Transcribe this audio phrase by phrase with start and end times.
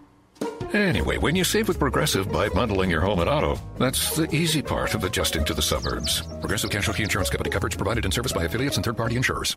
[0.74, 4.60] Anyway, when you save with Progressive by bundling your home and auto, that's the easy
[4.60, 6.24] part of adjusting to the suburbs.
[6.40, 9.56] Progressive Casualty Insurance Company coverage provided in service by affiliates and third party insurers.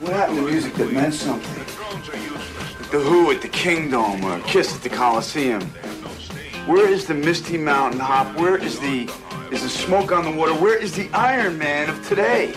[0.00, 1.64] What happened to music that meant something?
[2.90, 5.62] The Who at the Kingdom or Kiss at the Coliseum.
[6.66, 8.38] Where is the Misty Mountain Hop?
[8.38, 9.10] Where is the
[9.50, 10.52] is the smoke on the water?
[10.52, 12.52] Where is the Iron Man of today?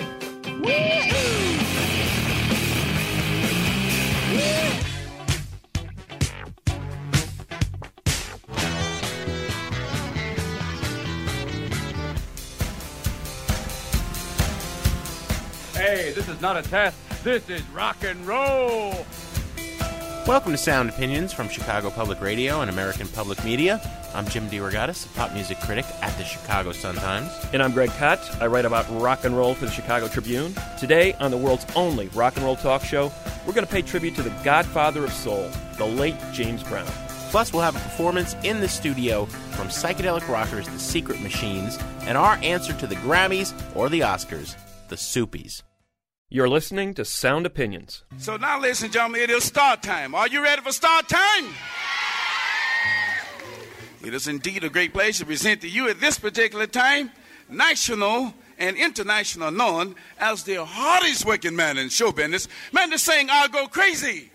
[0.66, 1.07] Hey,
[16.38, 16.98] is not a test.
[17.24, 19.06] This is rock and roll.
[20.28, 23.82] Welcome to Sound Opinions from Chicago Public Radio and American Public Media.
[24.14, 27.32] I'm Jim DeRogatis, a pop music critic at the Chicago Sun-Times.
[27.54, 28.20] And I'm Greg Kot.
[28.42, 30.54] I write about rock and roll for the Chicago Tribune.
[30.78, 33.12] Today, on the world's only rock and roll talk show,
[33.46, 36.88] we're going to pay tribute to the godfather of soul, the late James Brown.
[37.32, 42.18] Plus, we'll have a performance in the studio from psychedelic rockers The Secret Machines and
[42.18, 44.56] our answer to the Grammys or the Oscars,
[44.90, 45.64] the Soopies.
[46.30, 48.04] You're listening to Sound Opinions.
[48.18, 50.14] So now, and gentlemen, it is start time.
[50.14, 51.46] Are you ready for start time?
[54.04, 57.12] It is indeed a great pleasure to present to you at this particular time
[57.50, 62.50] national and international known as the hardest working man in show business.
[62.74, 64.30] Man, to saying I'll go crazy.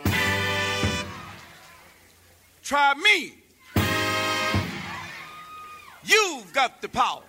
[2.63, 3.35] Try me.
[6.05, 7.21] You've got the power.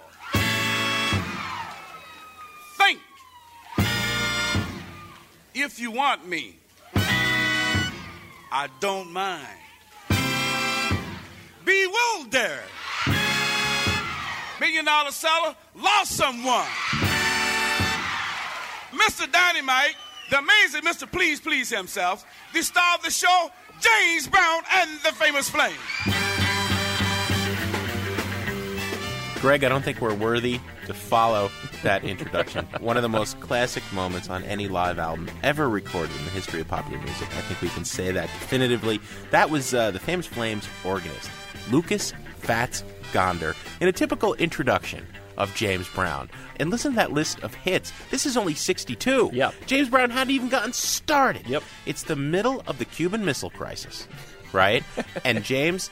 [2.78, 3.02] Think
[5.54, 6.56] if you want me.
[6.96, 9.48] I don't mind.
[11.66, 12.70] Bewildered.
[14.60, 16.68] Million dollar seller lost someone.
[18.92, 19.30] Mr.
[19.32, 19.96] Dynamite,
[20.30, 21.12] the amazing Mr.
[21.12, 25.74] Please Please himself, the star of the show, James Brown and the famous Flame.
[29.42, 31.50] Greg, I don't think we're worthy to follow
[31.84, 32.68] that introduction.
[32.80, 36.62] One of the most classic moments on any live album ever recorded in the history
[36.62, 37.28] of popular music.
[37.30, 39.00] I think we can say that definitively.
[39.32, 41.30] That was uh, the famous Flames organist,
[41.72, 42.84] Lucas Fats
[43.14, 45.06] Gonder, in a typical introduction
[45.38, 46.30] of James Brown.
[46.60, 47.92] And listen to that list of hits.
[48.12, 49.32] This is only 62.
[49.34, 49.54] Yep.
[49.66, 51.48] James Brown hadn't even gotten started.
[51.48, 51.64] Yep.
[51.86, 54.08] It's the middle of the Cuban Missile Crisis,
[54.52, 54.84] right?
[55.26, 55.90] and James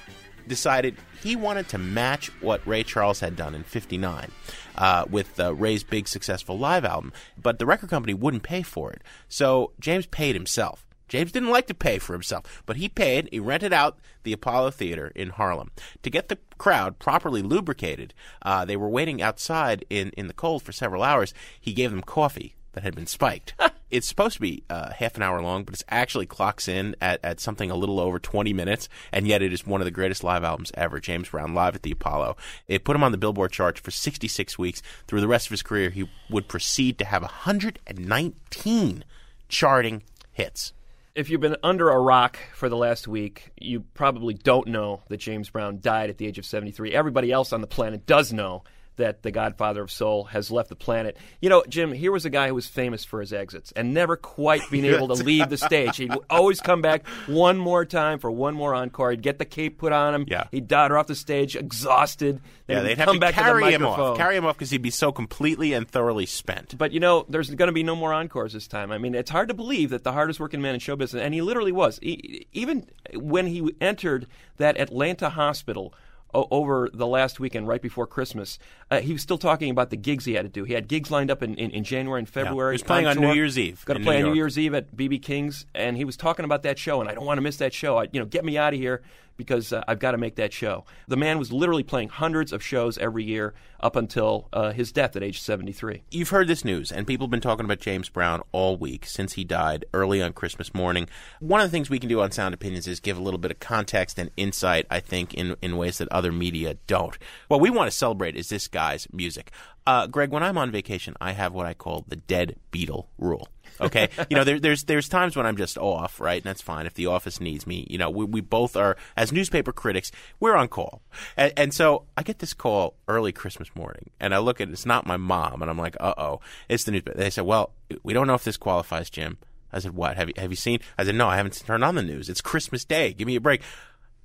[0.52, 4.30] decided he wanted to match what Ray Charles had done in 59
[4.76, 8.92] uh, with uh, Ray's big successful live album, but the record company wouldn't pay for
[8.92, 9.02] it.
[9.30, 10.86] So James paid himself.
[11.08, 13.30] James didn't like to pay for himself, but he paid.
[13.32, 15.72] He rented out the Apollo Theater in Harlem
[16.04, 18.14] to get the crowd properly lubricated.
[18.42, 21.34] Uh, they were waiting outside in, in the cold for several hours.
[21.60, 23.54] He gave them coffee that had been spiked.
[23.92, 27.20] it's supposed to be uh, half an hour long, but it actually clocks in at,
[27.24, 30.24] at something a little over 20 minutes, and yet it is one of the greatest
[30.24, 31.00] live albums ever.
[31.00, 32.38] James Brown live at the Apollo.
[32.68, 34.82] It put him on the Billboard chart for 66 weeks.
[35.08, 39.04] Through the rest of his career, he would proceed to have 119
[39.50, 40.74] charting hits.
[41.14, 45.18] If you've been under a rock for the last week, you probably don't know that
[45.18, 46.94] James Brown died at the age of 73.
[46.94, 48.64] Everybody else on the planet does know
[48.98, 51.18] that the Godfather of Soul has left the planet.
[51.40, 54.16] You know, Jim, here was a guy who was famous for his exits and never
[54.16, 55.98] quite being able to leave the stage.
[55.98, 59.12] He'd always come back one more time for one more encore.
[59.12, 60.26] He'd get the cape put on him.
[60.28, 60.46] Yeah.
[60.52, 62.42] He'd dodder off the stage exhausted.
[62.68, 64.82] Then Yeah, they'd have to back carry to him off, carry him off because he'd
[64.82, 66.78] be so completely and thoroughly spent.
[66.78, 68.92] But you know, there's going to be no more encores this time.
[68.92, 71.34] I mean, it's hard to believe that the hardest working man in show business, and
[71.34, 72.00] he literally was.
[72.02, 74.28] He, even when he entered
[74.58, 75.94] that Atlanta hospital
[76.34, 79.98] o- over the last weekend, right before Christmas, uh, he was still talking about the
[79.98, 80.64] gigs he had to do.
[80.64, 82.74] He had gigs lined up in, in, in January and February.
[82.74, 84.58] He was playing on New Year's Eve Going in to play New on New Year's
[84.60, 87.38] Eve at BB King's, and he was talking about that show, and I don't want
[87.38, 87.98] to miss that show.
[87.98, 89.02] I, you know, get me out of here
[89.42, 90.86] because uh, I've got to make that show.
[91.08, 95.16] The man was literally playing hundreds of shows every year up until uh, his death
[95.16, 96.04] at age 73.
[96.12, 99.34] You've heard this news, and people have been talking about James Brown all week since
[99.34, 101.10] he died early on Christmas morning.
[101.40, 103.52] One of the things we can do on Sound Opinions is give a little bit
[103.52, 107.18] of context and insight, I think, in, in ways that other media don't.
[107.48, 109.52] What we want to celebrate is this guy's music.
[109.88, 113.48] Uh, Greg, when I'm on vacation, I have what I call the dead Beatle rule.
[113.80, 116.86] Okay, you know, there, there's there's times when I'm just off, right, and that's fine.
[116.86, 120.56] If the office needs me, you know, we, we both are as newspaper critics, we're
[120.56, 121.02] on call,
[121.38, 124.72] and, and so I get this call early Christmas morning, and I look at it,
[124.72, 126.40] it's not my mom, and I'm like, uh oh,
[126.70, 127.18] it's the newspaper.
[127.18, 127.72] They said, well,
[128.04, 129.38] we don't know if this qualifies, Jim.
[129.74, 130.18] I said, what?
[130.18, 130.80] Have you have you seen?
[130.98, 132.30] I said, no, I haven't turned on the news.
[132.30, 133.14] It's Christmas Day.
[133.14, 133.62] Give me a break.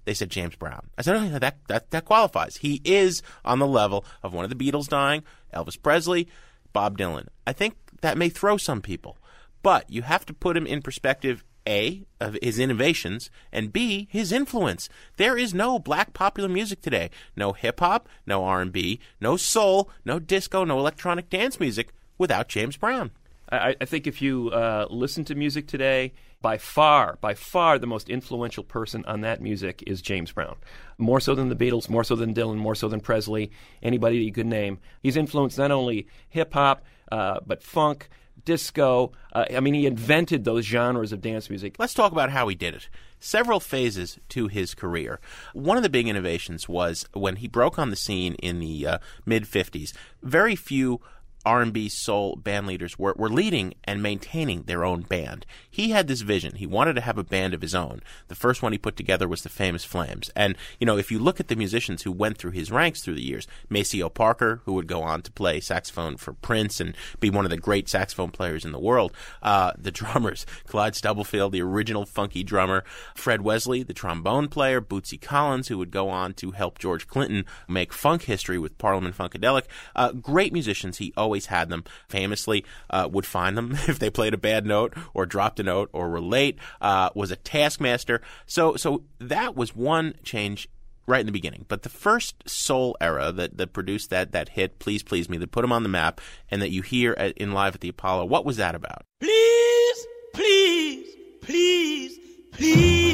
[0.06, 0.88] They said James Brown.
[0.96, 2.58] I said, oh, that, that, that qualifies.
[2.58, 6.28] He is on the level of one of the Beatles dying, Elvis Presley,
[6.72, 7.26] Bob Dylan.
[7.44, 9.18] I think that may throw some people,
[9.66, 11.42] but you have to put him in perspective.
[11.68, 14.88] A of his innovations and B his influence.
[15.16, 17.10] There is no black popular music today.
[17.34, 21.92] No hip hop, no R and B, no soul, no disco, no electronic dance music
[22.16, 23.10] without James Brown.
[23.50, 27.88] I, I think if you uh, listen to music today, by far, by far, the
[27.88, 30.54] most influential person on that music is James Brown.
[30.96, 33.50] More so than the Beatles, more so than Dylan, more so than Presley,
[33.82, 34.78] anybody that you could name.
[35.02, 38.08] He's influenced not only hip hop, uh, but funk,
[38.46, 39.12] disco.
[39.34, 41.76] Uh, I mean, he invented those genres of dance music.
[41.78, 42.88] Let's talk about how he did it.
[43.20, 45.20] Several phases to his career.
[45.52, 48.98] One of the big innovations was when he broke on the scene in the uh,
[49.26, 49.92] mid 50s.
[50.22, 51.02] Very few
[51.46, 55.46] R&B soul band leaders were, were leading and maintaining their own band.
[55.70, 56.56] He had this vision.
[56.56, 58.02] He wanted to have a band of his own.
[58.26, 60.28] The first one he put together was the Famous Flames.
[60.34, 63.14] And, you know, if you look at the musicians who went through his ranks through
[63.14, 67.30] the years, Maceo Parker, who would go on to play saxophone for Prince and be
[67.30, 71.62] one of the great saxophone players in the world, uh, the drummers, Clyde Stubblefield, the
[71.62, 72.82] original funky drummer,
[73.14, 77.44] Fred Wesley, the trombone player, Bootsy Collins, who would go on to help George Clinton
[77.68, 79.64] make funk history with Parliament Funkadelic.
[79.94, 80.98] Uh, great musicians.
[80.98, 81.84] He always had them.
[82.08, 85.90] Famously, uh, would find them if they played a bad note or dropped a note
[85.92, 86.58] or were late.
[86.80, 88.22] Uh, was a taskmaster.
[88.46, 90.66] So, so that was one change
[91.06, 91.66] right in the beginning.
[91.68, 95.50] But the first soul era that, that produced that that hit, "Please Please Me," that
[95.50, 98.24] put him on the map, and that you hear at, in live at the Apollo,
[98.24, 99.02] what was that about?
[99.20, 102.18] Please, please, please.
[102.56, 103.05] Please,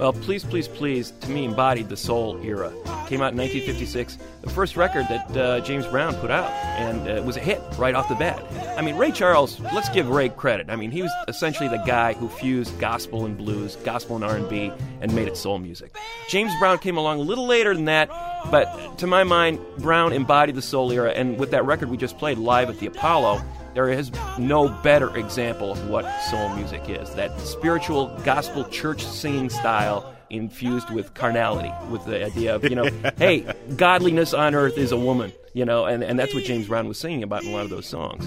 [0.00, 2.72] Well, Please, Please, Please, to me, embodied the soul era.
[3.06, 7.16] Came out in 1956, the first record that uh, James Brown put out, and uh,
[7.16, 8.42] it was a hit right off the bat.
[8.78, 10.70] I mean, Ray Charles, let's give Ray credit.
[10.70, 14.72] I mean, he was essentially the guy who fused gospel and blues, gospel and R&B,
[15.02, 15.94] and made it soul music.
[16.30, 18.08] James Brown came along a little later than that,
[18.50, 22.16] but to my mind, Brown embodied the soul era, and with that record we just
[22.16, 23.42] played live at the Apollo,
[23.74, 27.14] there is no better example of what soul music is.
[27.14, 32.88] That spiritual gospel church singing style infused with carnality, with the idea of, you know,
[33.18, 36.88] hey, godliness on earth is a woman, you know, and, and that's what James Brown
[36.88, 38.24] was singing about in a lot of those songs.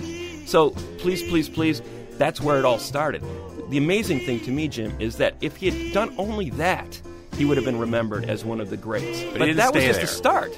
[0.49, 1.81] So, please, please, please,
[2.17, 3.23] that's where it all started.
[3.69, 7.01] The amazing thing to me, Jim, is that if he had done only that,
[7.35, 9.23] he would have been remembered as one of the greats.
[9.23, 10.05] But he didn't that was just there.
[10.05, 10.53] the start.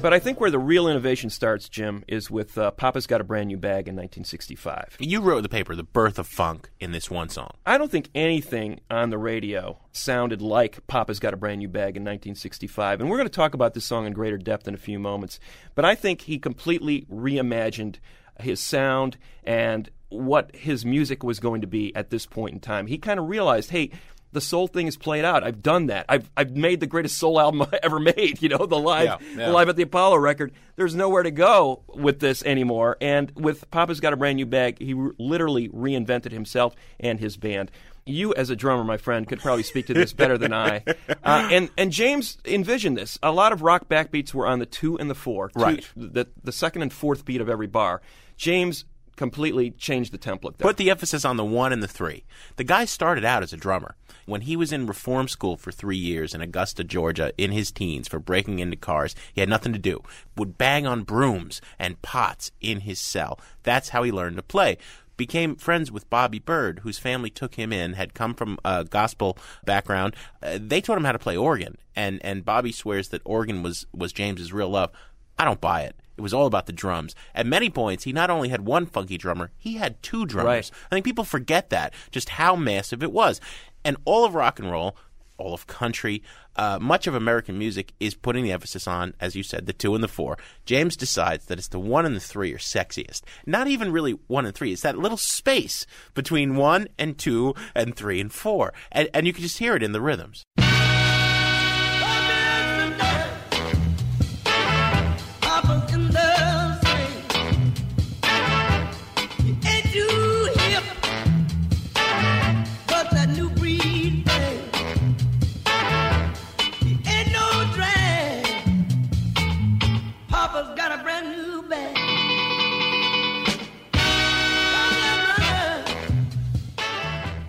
[0.00, 3.24] But I think where the real innovation starts, Jim, is with uh, Papa's Got a
[3.24, 4.96] Brand New Bag in 1965.
[5.00, 7.50] You wrote the paper, "The Birth of Funk," in this one song.
[7.66, 11.96] I don't think anything on the radio sounded like Papa's Got a Brand New Bag
[11.96, 13.00] in 1965.
[13.00, 15.40] And we're going to talk about this song in greater depth in a few moments.
[15.74, 17.96] But I think he completely reimagined
[18.40, 22.86] his sound and what his music was going to be at this point in time.
[22.86, 23.90] He kind of realized, hey,
[24.32, 25.42] the soul thing is played out.
[25.44, 26.06] I've done that.
[26.08, 28.42] I've I've made the greatest soul album I ever made.
[28.42, 29.46] You know, the live Yeah, yeah.
[29.46, 30.52] the live at the Apollo record.
[30.76, 32.96] There's nowhere to go with this anymore.
[33.00, 37.36] And with Papa's Got a Brand New Bag, he re- literally reinvented himself and his
[37.36, 37.70] band.
[38.06, 40.82] you as a drummer, my friend, could probably speak to this better than I.
[41.24, 43.18] Uh, and and James envisioned this.
[43.22, 45.86] A lot of rock backbeats were on the two and the four, two- Right.
[45.96, 48.00] The the second and fourth beat of every bar.
[48.36, 48.84] James
[49.18, 50.56] completely changed the template.
[50.56, 50.66] There.
[50.66, 52.24] Put the emphasis on the one and the three.
[52.56, 53.96] The guy started out as a drummer.
[54.24, 58.08] When he was in reform school for three years in Augusta, Georgia, in his teens
[58.08, 60.02] for breaking into cars, he had nothing to do.
[60.36, 63.38] Would bang on brooms and pots in his cell.
[63.62, 64.78] That's how he learned to play.
[65.16, 69.36] Became friends with Bobby Byrd, whose family took him in, had come from a gospel
[69.64, 70.14] background.
[70.40, 73.84] Uh, they taught him how to play organ, and and Bobby swears that organ was
[73.92, 74.92] was James's real love.
[75.36, 75.96] I don't buy it.
[76.18, 77.14] It was all about the drums.
[77.32, 80.72] At many points, he not only had one funky drummer, he had two drummers.
[80.72, 80.86] Right.
[80.90, 83.40] I think people forget that, just how massive it was.
[83.84, 84.96] And all of rock and roll,
[85.36, 86.24] all of country,
[86.56, 89.94] uh, much of American music is putting the emphasis on, as you said, the two
[89.94, 90.36] and the four.
[90.66, 93.22] James decides that it's the one and the three are sexiest.
[93.46, 94.72] Not even really one and three.
[94.72, 98.74] It's that little space between one and two and three and four.
[98.90, 100.44] And, and you can just hear it in the rhythms.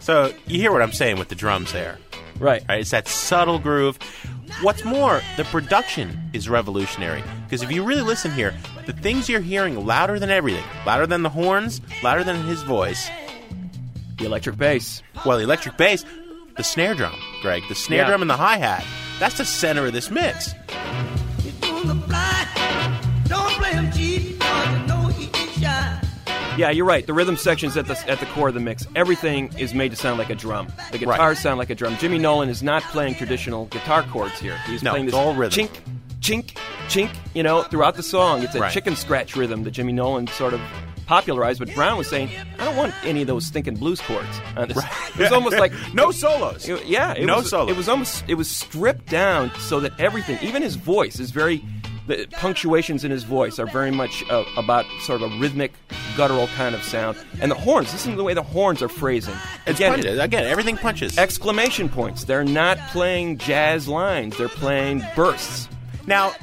[0.09, 1.99] So you hear what I'm saying with the drums there.
[2.39, 2.63] Right.
[2.67, 2.79] Right?
[2.79, 3.99] It's that subtle groove.
[4.63, 7.23] What's more, the production is revolutionary.
[7.43, 8.55] Because if you really listen here,
[8.87, 13.07] the things you're hearing louder than everything, louder than the horns, louder than his voice,
[14.17, 15.03] the electric bass.
[15.27, 16.03] Well, the electric bass,
[16.57, 17.13] the snare drum,
[17.43, 18.07] Greg, the snare Yeah.
[18.07, 18.83] drum and the hi hat.
[19.19, 20.55] That's the center of this mix.
[26.59, 27.05] Yeah, you're right.
[27.05, 28.85] The rhythm section's at the at the core of the mix.
[28.95, 30.67] Everything is made to sound like a drum.
[30.91, 31.15] The Right.
[31.15, 31.95] guitars sound like a drum.
[31.97, 34.57] Jimmy Nolen is not playing traditional guitar chords here.
[34.67, 35.67] He's No, playing this all rhythm.
[35.67, 35.69] chink,
[36.19, 36.55] chink,
[36.89, 37.09] chink.
[37.33, 38.71] You know, throughout the song, it's a Right.
[38.73, 40.59] chicken scratch rhythm that Jimmy Nolen sort of
[41.05, 41.59] popularized.
[41.59, 44.27] But Brown was saying, I don't want any of those stinking blues chords.
[44.57, 44.77] on this."
[45.17, 46.67] It was almost like No solos.
[46.67, 47.71] it- yeah, it No was, solos.
[47.71, 51.63] It was almost it was stripped down so that everything, even his voice, is very.
[52.09, 55.73] The punctuations in his voice are very much uh, about sort of a rhythmic,
[56.17, 57.19] guttural kind of sound.
[57.39, 59.35] And the horns, listen to the way the horns are phrasing.
[59.67, 60.03] Again.
[60.19, 61.19] Again, everything punches.
[61.19, 62.23] exclamation points.
[62.23, 64.35] They're not playing jazz lines.
[64.39, 65.69] They're playing bursts.
[66.07, 66.33] Now,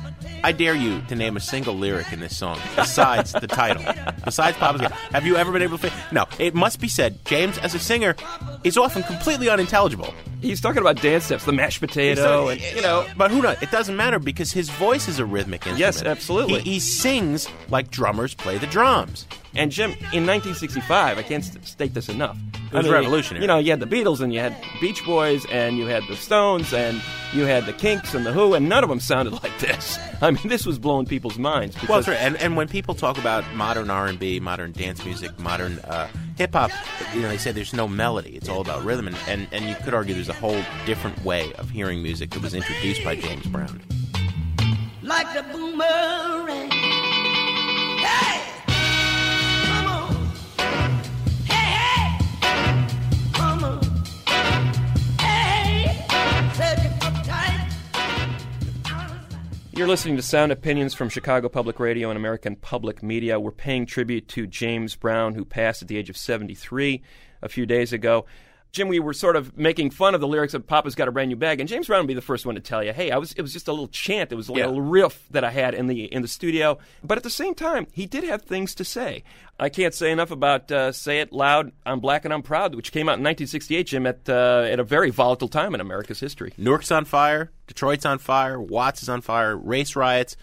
[0.47, 3.83] I dare you to name a single lyric in this song besides the title.
[4.25, 4.91] Besides Papa's Girl.
[5.11, 5.91] Have you ever been able to?
[5.91, 6.25] Fi- no.
[6.39, 8.15] It must be said, James, as a singer,
[8.63, 10.15] is often completely unintelligible.
[10.41, 13.05] He's talking about dance steps, the mashed potato, and you know.
[13.17, 13.61] but who knows?
[13.61, 15.81] It doesn't matter because his voice is a rhythmic instrument.
[15.81, 16.61] Yes, absolutely.
[16.61, 19.27] He, he sings like drummers play the drums.
[19.57, 22.37] And Jim, in 1965, I can't state this enough.
[22.73, 23.43] It was revolutionary.
[23.43, 26.17] You know, you had the Beatles and you had Beach Boys and you had the
[26.17, 27.01] Stones and
[27.33, 29.99] you had the Kinks and the Who, and none of them sounded like this.
[30.21, 31.77] I mean, this was blowing people's minds.
[31.89, 32.19] Well, that's right.
[32.19, 36.09] And, and when people talk about modern R and B, modern dance music, modern uh,
[36.37, 36.71] hip hop,
[37.15, 38.37] you know, they say there's no melody.
[38.37, 41.53] It's all about rhythm, and, and and you could argue there's a whole different way
[41.55, 43.81] of hearing music that was introduced by James Brown.
[45.03, 46.71] like the boomerang.
[47.99, 48.43] Hey,
[59.73, 63.39] You're listening to Sound Opinions from Chicago Public Radio and American Public Media.
[63.39, 67.03] We're paying tribute to James Brown, who passed at the age of 73
[67.43, 68.25] a few days ago.
[68.73, 71.29] Jim, we were sort of making fun of the lyrics of "Papa's Got a Brand
[71.31, 73.17] New Bag," and James Brown would be the first one to tell you, "Hey, I
[73.17, 74.67] was it was just a little chant, it was a Yeah.
[74.67, 77.87] little riff that I had in the in the studio." But at the same time,
[77.93, 79.23] he did have things to say.
[79.59, 82.93] I can't say enough about uh, "Say It Loud." I'm black and I'm proud, which
[82.93, 86.53] came out in 1968, Jim, at uh, at a very volatile time in America's history.
[86.59, 90.37] Newark's on fire, Detroit's on fire, Watts is on fire, race riots,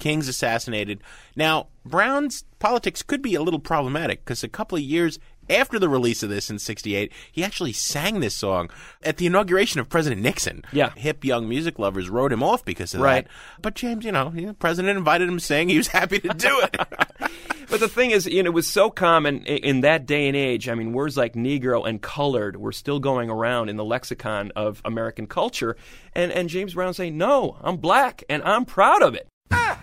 [0.00, 1.00] King's assassinated.
[1.36, 5.18] Now, Brown's politics could be a little problematic because a couple of years
[5.50, 8.70] after the release of this in 68, he actually sang this song
[9.02, 10.64] at the inauguration of President Nixon.
[10.72, 10.90] Yeah.
[10.96, 13.24] Hip young music lovers wrote him off because of Right.
[13.24, 13.32] that.
[13.62, 15.68] But James, you know, the president invited him to sing.
[15.68, 16.76] He was happy to do it.
[17.68, 20.68] But the thing is, you know, it was so common in that day and age.
[20.68, 24.80] I mean, words like Negro and colored were still going around in the lexicon of
[24.84, 25.76] American culture.
[26.14, 29.26] And, and James Brown saying, no, I'm black and I'm proud of it.
[29.50, 29.76] Your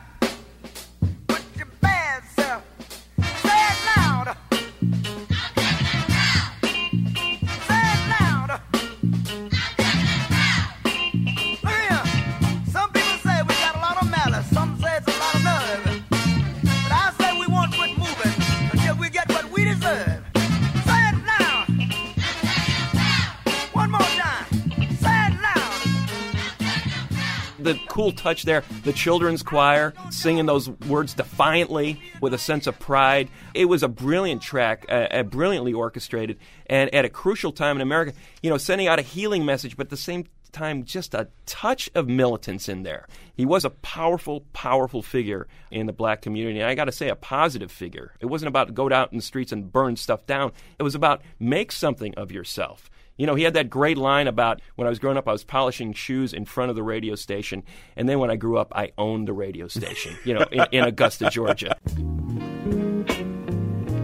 [27.64, 32.80] the cool touch there, the children's choir singing those words defiantly with a sense of
[32.80, 33.30] pride.
[33.54, 37.82] It was a brilliant track, uh, uh, brilliantly orchestrated, and at a crucial time in
[37.82, 41.28] America, you know, sending out a healing message, but at the same time, just a
[41.46, 43.08] touch of militance in there.
[43.36, 46.60] He was a powerful, powerful figure in the black community.
[46.60, 48.14] And I got to say, a positive figure.
[48.20, 50.52] It wasn't about go out in the streets and burn stuff down.
[50.80, 52.90] It was about make something of yourself.
[53.16, 55.44] You know, he had that great line about when I was growing up, I was
[55.44, 57.64] polishing shoes in front of the radio station.
[57.96, 60.84] And then when I grew up, I owned the radio station, you know, in, in
[60.84, 61.78] Augusta, Georgia.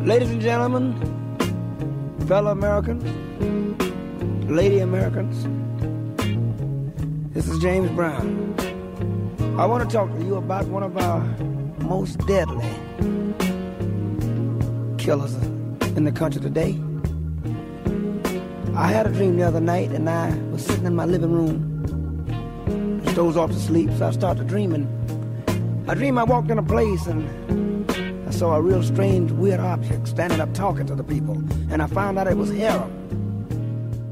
[0.05, 0.93] Ladies and gentlemen,
[2.27, 3.03] fellow Americans,
[4.49, 5.43] lady Americans,
[7.33, 8.53] this is James Brown.
[9.57, 11.21] I want to talk to you about one of our
[11.79, 12.69] most deadly
[14.99, 15.33] killers
[15.97, 16.79] in the country today.
[18.79, 23.01] I had a dream the other night, and I was sitting in my living room,
[23.03, 24.88] just dozed off to sleep, so I started dreaming.
[25.89, 27.91] I dreamed I walked in a place and
[28.25, 31.33] I saw a real strange, weird object standing up talking to the people,
[31.69, 32.89] and I found out it was Harold.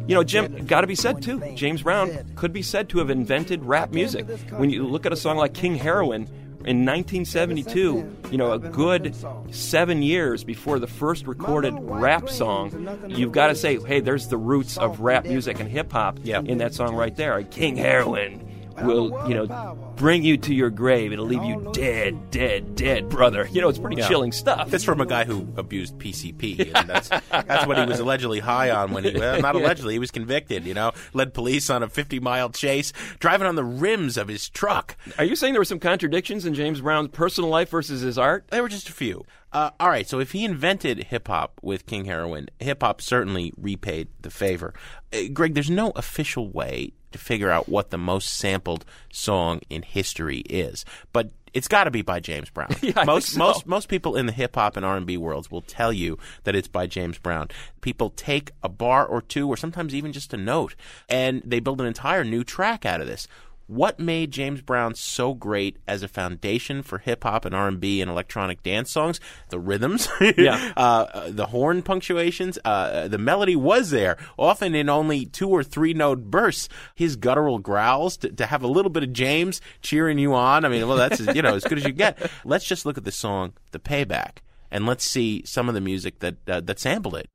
[0.06, 1.42] You know, Jim, got to be said too.
[1.56, 4.28] James Brown could be said to have invented rap music.
[4.50, 6.28] When you look at a song like King Heroin
[6.68, 9.16] in 1972, you know, a good
[9.52, 14.38] seven years before the first recorded rap song, you've got to say, hey, there's the
[14.38, 17.42] roots of rap music and hip hop in that song right there.
[17.44, 18.47] King Heroin
[18.84, 21.12] will, you know, bring you to your grave.
[21.12, 23.48] It'll leave you dead, dead, dead, brother.
[23.52, 24.08] You know, it's pretty Yeah.
[24.08, 24.70] chilling stuff.
[24.70, 26.72] That's from a guy who abused PCP.
[26.76, 30.00] And that's that's what he was allegedly high on when he well, not allegedly he
[30.00, 30.66] was convicted.
[30.66, 34.50] You know, led police on a 50 mile chase, driving on the rims of his
[34.50, 34.96] truck.
[35.18, 38.48] Are you saying there were some contradictions in James Brown's personal life versus his art?
[38.50, 39.26] There were just a few.
[39.54, 43.54] Uh, all right, so if he invented hip hop with King Heroin, hip hop certainly
[43.58, 44.74] repaid the favor.
[45.14, 49.82] Uh, Greg, there's no official way to figure out what the most sampled song in
[49.82, 52.70] history is, but it's got to be by James Brown.
[52.82, 53.40] Yeah, most so.
[53.40, 56.18] most most people in the hip hop and R and B worlds will tell you
[56.44, 57.50] that it's by James Brown.
[57.82, 60.76] People take a bar or two, or sometimes even just a note,
[61.10, 63.28] and they build an entire new track out of this.
[63.68, 67.82] What made James Brown so great as a foundation for hip hop and R and
[67.82, 69.20] B and electronic dance songs?
[69.50, 70.72] The rhythms, Yeah.
[70.78, 70.80] uh,
[71.14, 75.94] uh, the horn punctuations, uh, the melody was there, often in only two or three
[75.94, 76.70] note bursts.
[76.96, 80.64] His guttural growls to, to have a little bit of James cheering you on.
[80.64, 82.18] I mean, well, that's you know as good as you get.
[82.46, 84.38] Let's just look at the song "The Payback"
[84.72, 87.30] and let's see some of the music that uh, that sampled it.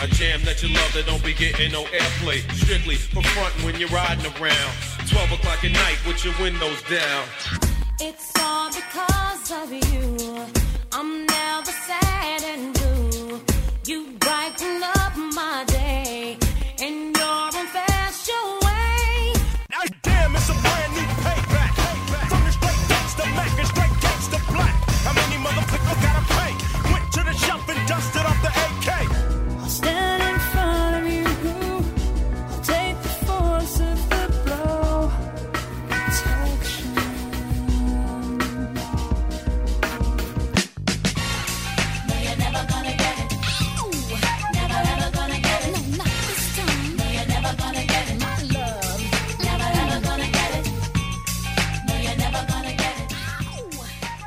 [0.00, 2.42] A jam that you love that don't be getting no airplay.
[2.54, 4.72] Strictly for frontin' when you're riding around.
[5.08, 7.24] 12 o'clock at night with your windows down.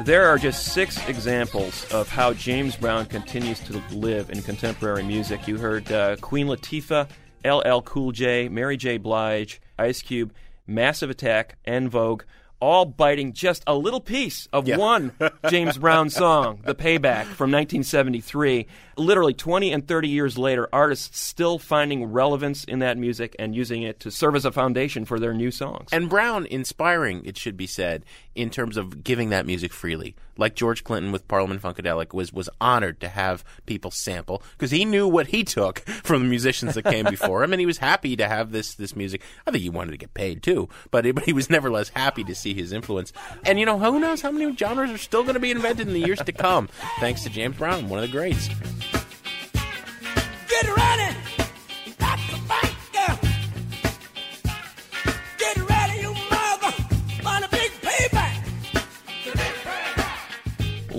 [0.03, 5.45] There are just six examples of how James Brown continues to live in contemporary music.
[5.45, 7.09] You heard uh, Queen Latifah,
[7.43, 8.97] LL Cool J, Mary J.
[8.97, 10.33] Blige, Ice Cube,
[10.65, 12.23] Massive Attack, En Vogue,
[12.59, 15.13] all biting just a little piece of one
[15.49, 18.67] James Brown song, The Payback from 1973.
[18.97, 23.83] Literally 20 and 30 years later, artists still finding relevance in that music and using
[23.83, 25.89] it to serve as a foundation for their new songs.
[25.91, 28.03] And Brown inspiring, it should be said,
[28.35, 30.15] in terms of giving that music freely.
[30.39, 34.85] Like George Clinton with Parliament Funkadelic, was was honored to have people sample because he
[34.85, 38.15] knew what he took from the musicians that came before him, and he was happy
[38.15, 39.21] to have this this music.
[39.45, 41.89] I think he wanted to get paid too, but he, but he was never less
[41.89, 43.13] happy to see his influence.
[43.45, 45.93] And you know, who knows how many genres are still going to be invented in
[45.93, 48.47] the years to come, thanks to James Brown, one of the greats.
[50.47, 51.38] Get ready.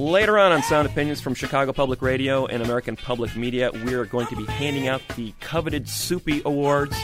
[0.01, 4.07] Later on on Sound Opinions from Chicago Public Radio and American Public Media, we are
[4.07, 6.97] going to be handing out the coveted Soopie Awards.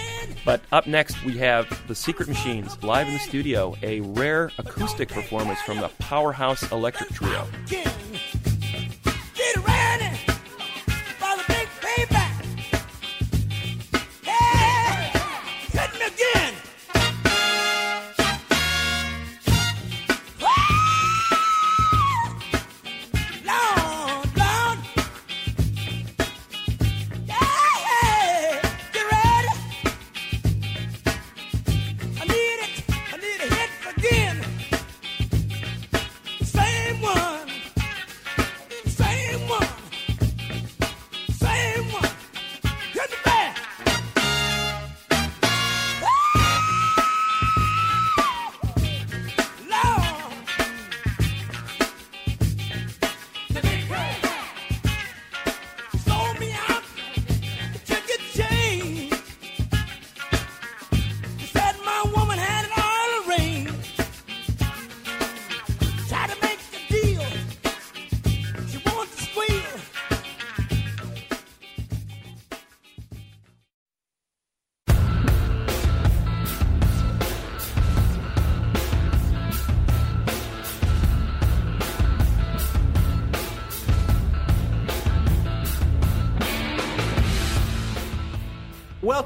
[0.46, 5.10] But up next, we have the Secret Machines live in the studio, a rare acoustic
[5.10, 7.46] performance from the Powerhouse Electric Trio.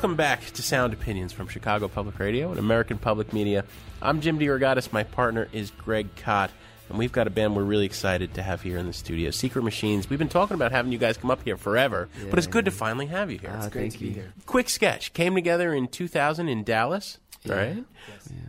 [0.00, 3.66] Welcome back to Sound Opinions from Chicago Public Radio and American Public Media.
[4.00, 4.94] I'm Jim DeRogatis.
[4.94, 6.50] My partner is Greg Kot.
[6.88, 9.60] And we've got a band we're really excited to have here in the studio, Secret
[9.60, 10.08] Machines.
[10.08, 12.70] We've been talking about having you guys come up here forever, but it's good to
[12.70, 13.54] finally have you here.
[13.54, 14.32] Ah, great to be here.
[14.46, 17.84] Quick sketch came together in 2000 in Dallas, right?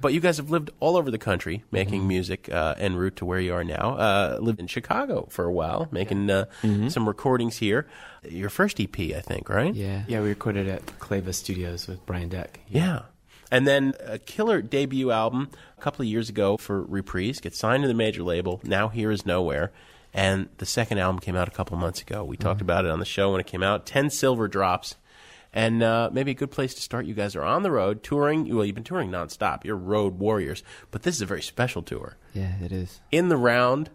[0.01, 3.25] But you guys have lived all over the country making music uh, en route to
[3.25, 3.95] where you are now.
[3.97, 6.45] Uh, lived in Chicago for a while, making uh,
[6.89, 7.87] some recordings here.
[8.27, 9.73] Your first EP, I think, right?
[9.73, 10.03] Yeah.
[10.07, 12.59] Yeah, we recorded at Clava Studios with Brian Deck.
[12.67, 13.03] Yeah.
[13.51, 17.83] And then a killer debut album a couple of years ago for Reprise, gets signed
[17.83, 18.61] to the major label.
[18.63, 19.71] Now Here Is Nowhere.
[20.13, 22.23] And the second album came out a couple months ago.
[22.23, 23.85] We talked about it on the show when it came out.
[23.85, 24.95] 10 silver drops.
[25.53, 27.05] And uh, maybe a good place to start.
[27.05, 28.55] You guys are on the road touring.
[28.55, 29.65] Well, you've been touring nonstop.
[29.65, 30.63] You're road warriors.
[30.91, 32.15] But this is a very special tour.
[32.33, 33.01] Yeah, it is.
[33.11, 33.89] In the round,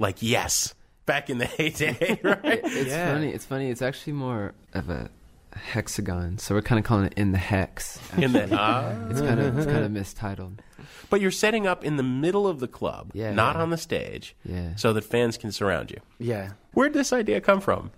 [0.00, 0.74] like, yes,
[1.06, 2.60] back in the heyday, right?
[2.64, 3.28] It's funny.
[3.30, 3.70] It's funny.
[3.70, 5.08] It's actually more of a
[5.54, 7.98] hexagon, so we're kind of calling it in the hex.
[8.16, 8.92] In the- ah.
[9.10, 10.62] it's kind of it's kind of mistitled.
[11.10, 13.62] But you're setting up in the middle of the club, Yeah, not yeah.
[13.62, 14.74] on the stage, Yeah.
[14.76, 16.00] so that fans can surround you.
[16.18, 16.52] Yeah.
[16.72, 17.90] Where'd this idea come from?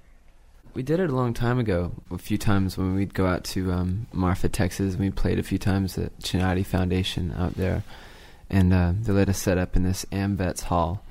[0.74, 1.92] We did it a long time ago.
[2.10, 5.42] A few times when we'd go out to um, Marfa, Texas, and we played a
[5.42, 7.82] few times at Chinati Foundation out there,
[8.48, 11.04] and uh, they let us set up in this Amvets hall,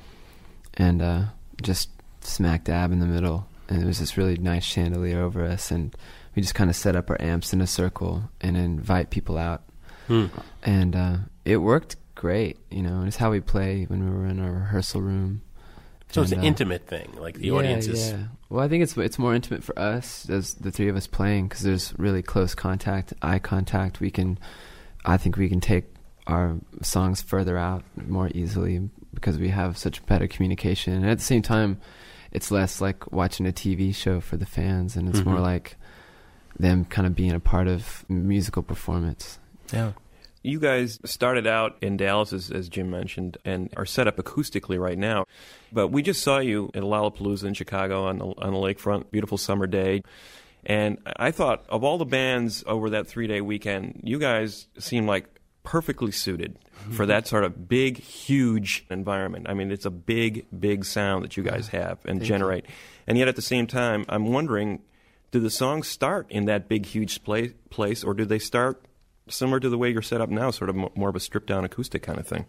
[0.75, 1.23] and uh,
[1.61, 1.89] just
[2.21, 3.47] smack dab in the middle.
[3.67, 5.95] And it was this really nice chandelier over us, and
[6.35, 9.63] we just kind of set up our amps in a circle and invite people out.
[10.07, 10.27] Hmm.
[10.63, 13.03] And uh, it worked great, you know.
[13.05, 15.41] It's how we play when we were in our rehearsal room.
[16.11, 18.11] So it's And, an intimate thing, like the yeah, audience is.
[18.11, 18.23] Yeah.
[18.49, 21.47] Well, I think it's it's more intimate for us as the three of us playing
[21.49, 23.99] because there's really close contact, eye contact.
[23.99, 24.39] We can,
[25.05, 25.85] I think, we can take
[26.25, 30.93] our songs further out more easily because we have such better communication.
[30.93, 31.79] And at the same time,
[32.31, 35.41] it's less like watching a TV show for the fans, and it's more Mhm.
[35.43, 35.75] like
[36.59, 39.37] them kind of being a part of musical performance.
[39.71, 39.91] Yeah.
[40.41, 44.79] You guys started out in Dallas, as, as Jim mentioned, and are set up acoustically
[44.79, 45.25] right now.
[45.71, 49.37] But we just saw you at Lollapalooza in Chicago on the, on the lakefront, beautiful
[49.37, 50.01] summer day.
[50.65, 55.07] And I thought of all the bands over that three day weekend, you guys seem
[55.07, 55.25] like
[55.63, 56.57] perfectly suited
[56.91, 59.47] for that sort of big, huge environment.
[59.49, 62.65] I mean, it's a big, big sound that you guys have and Thank generate.
[63.07, 64.81] And yet at the same time, I'm wondering
[65.31, 68.83] do the songs start in that big, huge pla- place, or do they start
[69.29, 71.47] similar to the way you're set up now, sort of mo- more of a stripped
[71.47, 72.45] down acoustic kind of thing?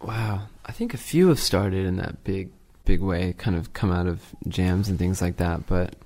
[0.00, 2.50] Wow, I think a few have started in that big,
[2.84, 5.66] big way, kind of come out of jams and things like that.
[5.66, 5.96] But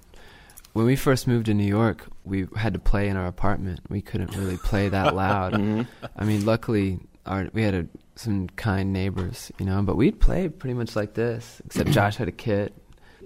[0.72, 3.80] when we first moved to New York, we had to play in our apartment.
[3.88, 5.54] We couldn't really play that loud.
[5.54, 5.86] Mhm.
[6.16, 9.82] I mean, luckily, our we had a, some kind neighbors, you know.
[9.82, 12.72] But we'd play pretty much like this, except Josh had a kit,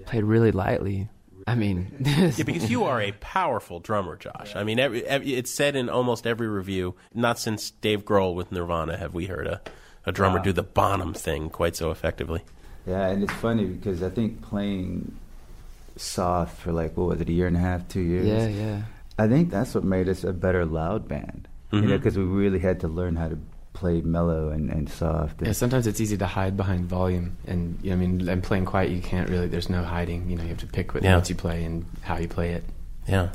[0.07, 1.09] played really lightly.
[1.47, 4.57] I mean, yeah, because you are a powerful drummer, Josh.
[4.57, 6.95] I mean, every, every, it's said in almost every review.
[7.13, 9.61] Not since Dave Grohl with Nirvana have we heard a,
[10.07, 10.45] a drummer Wow.
[10.45, 12.43] do the Bonham thing quite so effectively.
[12.87, 15.17] Yeah, and it's funny because I think playing
[15.97, 18.27] soft for like what was it, a year and a half, two years?
[18.27, 18.83] Yeah, yeah.
[19.19, 21.49] I think that's what made us a better loud band.
[21.71, 21.97] You know, mm-hmm.
[21.97, 23.39] because we really had to learn how to
[23.75, 25.43] play mellow and, and soft.
[25.43, 28.65] Yeah, sometimes it's easy to hide behind volume, and you know, I mean, and playing
[28.65, 29.47] quiet, you can't really.
[29.49, 30.31] There's no hiding.
[30.31, 31.13] You know, you have to pick what Yeah.
[31.17, 32.65] notes you play and how you play it.
[33.07, 33.29] Yeah.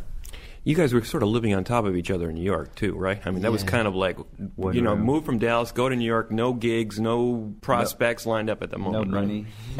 [0.70, 2.96] You guys were sort of living on top of each other in New York too,
[2.96, 3.20] right?
[3.26, 4.20] I mean, that was kind of like
[4.56, 5.02] One you know, room.
[5.02, 8.78] move from Dallas, go to New York, no gigs, no prospects lined up at the
[8.78, 9.12] moment.
[9.12, 9.22] right?
[9.22, 9.48] money.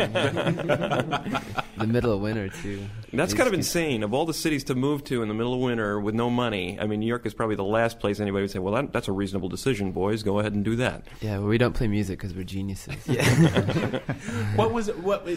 [1.78, 2.84] the middle of winter too.
[3.14, 4.02] That's kind of insane.
[4.02, 6.80] Of all the cities to move to in the middle of winter with no money,
[6.80, 9.08] I mean, New York is probably the last place anybody would say, "Well, that, that's
[9.08, 10.24] a reasonable decision, boys.
[10.24, 12.96] Go ahead and do that." Yeah, well, we don't play music because we're geniuses.
[14.56, 14.98] what was it?
[14.98, 15.28] What?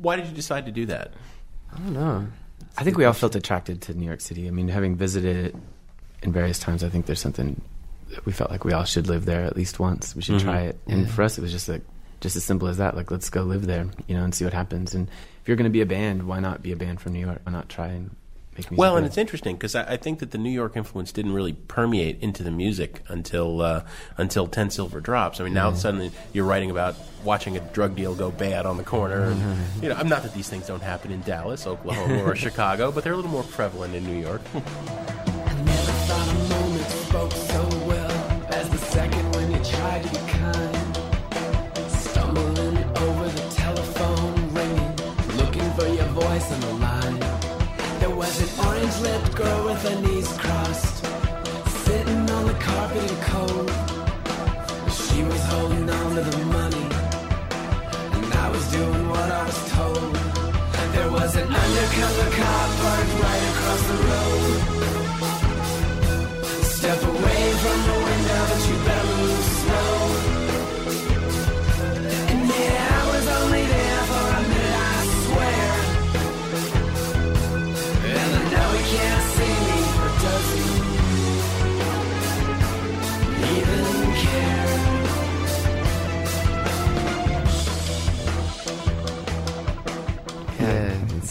[0.00, 1.12] Why did you decide to do that?
[1.74, 2.28] I don't know.
[2.78, 4.46] I think we all felt attracted to New York City.
[4.48, 5.56] I mean, having visited it
[6.22, 7.60] in various times, I think there's something
[8.10, 10.14] that we felt like we all should live there at least once.
[10.14, 10.42] We should Mhm.
[10.42, 10.78] try it.
[10.86, 11.12] And Yeah.
[11.12, 11.82] for us, it was just like
[12.20, 12.96] just as simple as that.
[12.96, 14.94] Like, let's go live there, you know, and see what happens.
[14.94, 15.06] And
[15.42, 17.40] if you're going to be a band, why not be a band from New York?
[17.44, 18.10] Why not try and
[18.56, 18.78] make music?
[18.78, 19.08] Well, and there?
[19.08, 22.42] it's interesting because I, I think that the New York influence didn't really permeate into
[22.42, 23.82] the music until uh,
[24.16, 25.40] until Ten Silver Drops.
[25.40, 25.74] I mean, now Yeah.
[25.76, 29.24] suddenly you're writing about watching a drug deal go bad on the corner.
[29.24, 32.92] And, you know, I'm not that these things don't happen in Dallas, Oklahoma, or Chicago,
[32.92, 34.42] but they're a little more prevalent in New York.
[49.00, 51.04] lipped girl with her knees crossed,
[51.84, 53.70] sitting on the carpet in cold.
[54.90, 56.86] She was holding on to the money,
[58.14, 60.14] and I was doing what I was told.
[60.94, 64.75] There was an undercover cop parked right across the road.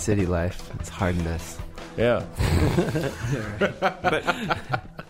[0.05, 0.69] City life.
[0.79, 1.57] It's hardness.
[1.97, 2.23] Yeah.
[3.79, 4.59] but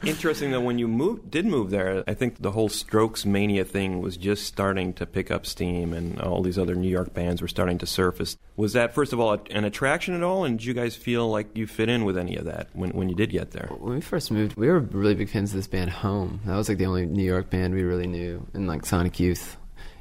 [0.06, 4.00] interesting though, when you moved, did move there, I think the whole Strokes mania thing
[4.00, 7.50] was just starting to pick up steam, and all these other New York bands were
[7.50, 8.38] starting to surface.
[8.56, 11.58] Was that first of all an attraction at all, and did you guys feel like
[11.58, 13.68] you fit in with any of that when when you did get there?
[13.78, 16.40] When we first moved, we were really big fans of this band Home.
[16.46, 19.58] That was like the only New York band we really knew, and like Sonic Youth.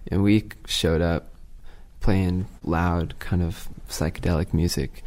[0.06, 1.34] And we showed up
[2.00, 3.66] playing loud, kind of
[3.98, 5.02] psychedelic music.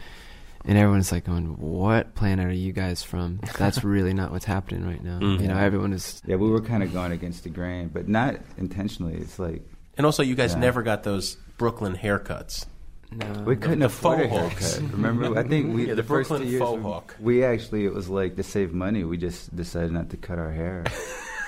[0.65, 3.39] And everyone's like going, "What planet are you guys from?
[3.57, 5.41] That's really not what's happening right now." Mhm.
[5.41, 6.21] You know, everyone is.
[6.25, 9.13] Yeah, we were kind of going against the grain, but not intentionally.
[9.15, 9.61] It's like.
[9.97, 10.59] And also, you guys Yeah.
[10.59, 12.65] never got those Brooklyn haircuts.
[13.11, 13.43] No.
[13.45, 14.73] We couldn't the afford a faux hawks.
[14.75, 14.91] haircut.
[14.91, 17.15] Remember, I think we Yeah, the, the first Brooklyn two years faux we, hawk.
[17.21, 19.05] we actually it was like to save money.
[19.05, 20.83] We just decided not to cut our hair.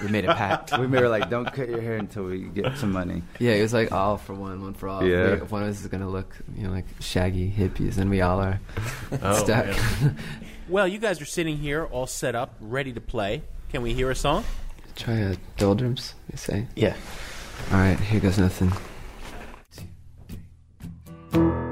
[0.01, 0.77] We made a pact.
[0.77, 3.21] we were like, don't cut your hair until we get some money.
[3.39, 5.03] Yeah, it was like all for one, one for all.
[5.03, 5.35] Yeah.
[5.35, 8.39] We- one of us is gonna look, you know, like shaggy hippies, and we all
[8.39, 8.59] are
[9.21, 9.65] Oh, stuck.
[9.65, 10.17] man.
[10.69, 13.41] well, you guys are sitting here all set up, ready to play.
[13.69, 14.43] Can we hear a song?
[14.95, 16.67] Try a doldrums, you say?
[16.75, 16.95] Yeah.
[17.71, 18.71] All right, here goes nothing.
[21.31, 21.68] Mother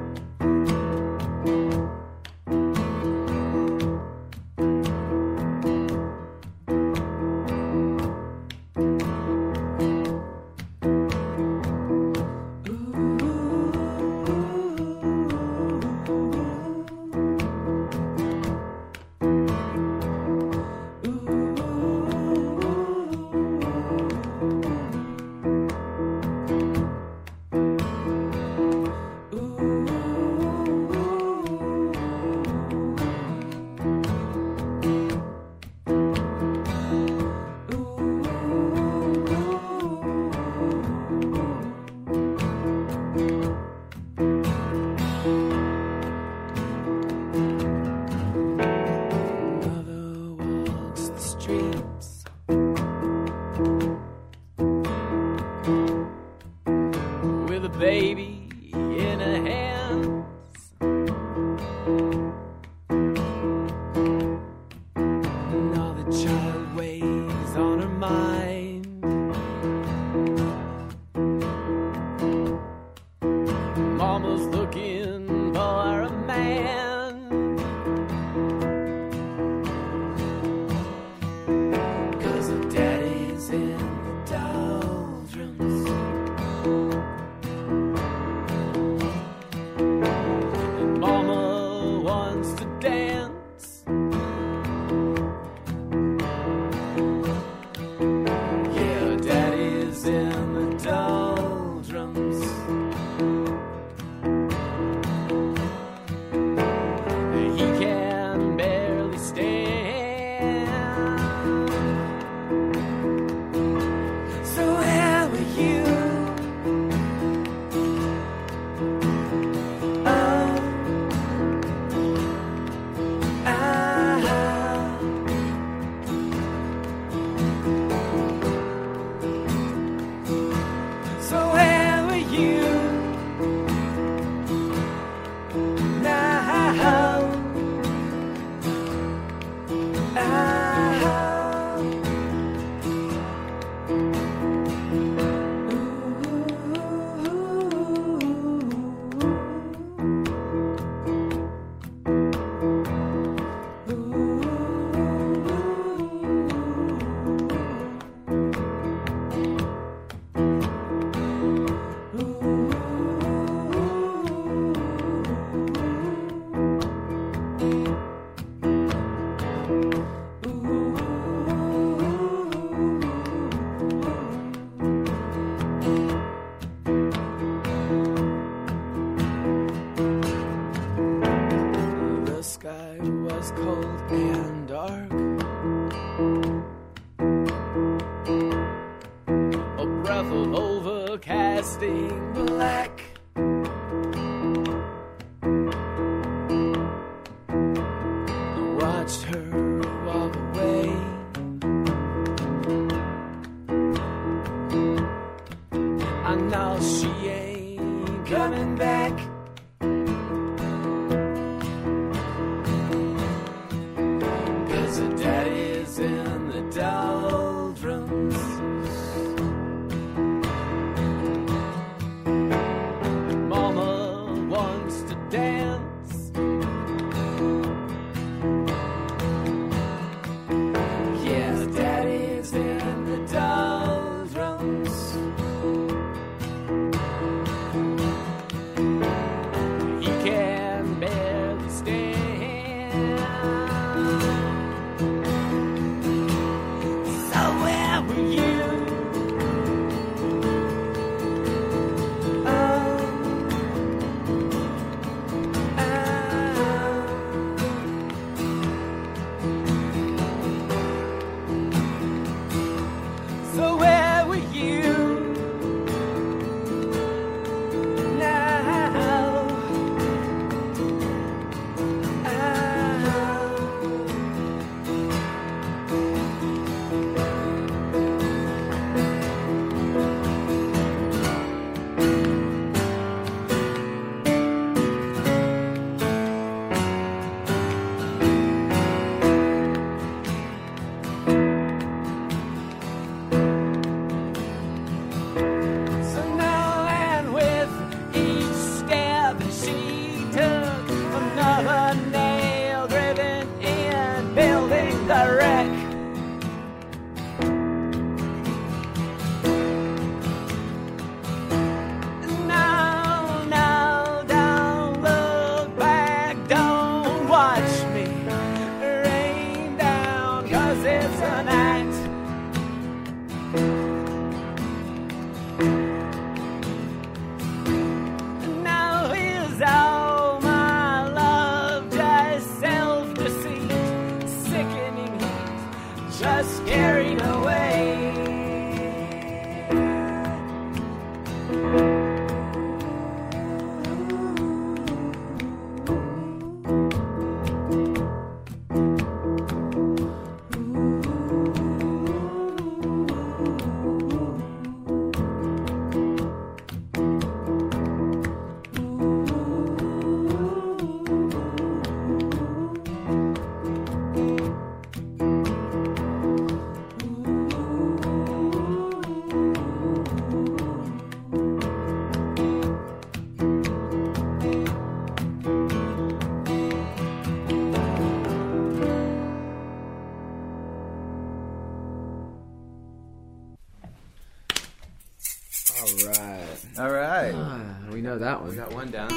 [388.48, 389.10] we got one down.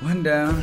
[0.00, 0.62] One down.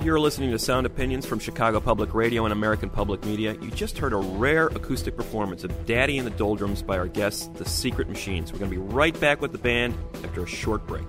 [0.00, 3.54] You're listening to Sound Opinions from Chicago Public Radio and American Public Media.
[3.60, 7.48] You just heard a rare acoustic performance of Daddy in the Doldrums by our guests,
[7.48, 8.52] The Secret Machines.
[8.52, 11.04] We're going to be right back with the band after a short break.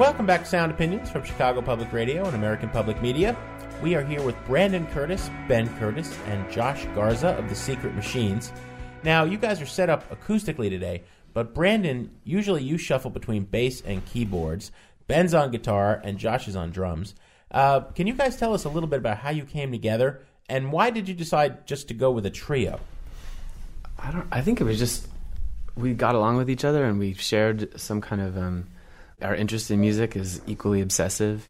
[0.00, 3.36] Welcome back to Sound Opinions from Chicago Public Radio and American Public Media.
[3.82, 8.50] We are here with Brandon Curtis, Ben Curtis, and Josh Garza of The Secret Machines.
[9.04, 11.02] Now, you guys are set up acoustically today,
[11.34, 14.72] but Brandon, usually you shuffle between bass and keyboards.
[15.06, 17.14] Ben's on guitar and Josh is on drums.
[17.50, 20.72] Uh, can you guys tell us a little bit about how you came together and
[20.72, 22.80] why did you decide just to go with a trio?
[23.98, 24.26] I don't.
[24.32, 25.08] I think it was just
[25.76, 28.66] we got along with each other and we shared some kind of um,
[29.22, 31.48] our interest in music is equally obsessive.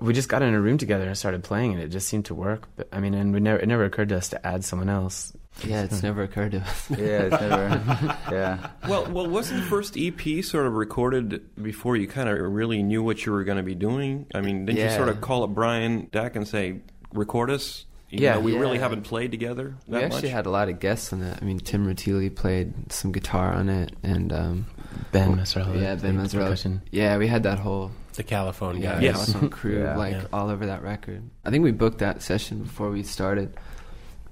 [0.00, 2.34] We just got in a room together and started playing, and it just seemed to
[2.34, 2.68] work.
[2.76, 5.32] But I mean, and we never it never occurred to us to add someone else.
[5.64, 6.90] Yeah, it's never occurred to us.
[6.98, 8.16] Yeah, it's never.
[8.32, 8.70] yeah.
[8.88, 13.02] Well, well, wasn't the first EP sort of recorded before you kind of really knew
[13.02, 14.26] what you were going to be doing?
[14.34, 16.80] I mean, didn't you sort of call up Brian Deck and say,
[17.12, 17.84] "Record us"?
[18.10, 20.30] Even Yeah, though we really haven't played together that we actually much.
[20.32, 21.38] had a lot of guests on it.
[21.40, 24.66] I mean, Tim Rutili played some guitar on it, and um,
[25.12, 26.80] Ben Massarella Yeah, Ben played Massarella.
[26.90, 29.02] Yeah, we had that whole The California yeah, guys.
[29.02, 29.12] yeah.
[29.12, 29.96] California crew Yeah.
[29.96, 30.26] like Yeah.
[30.32, 31.22] all over that record.
[31.44, 33.54] I think we booked that session before we started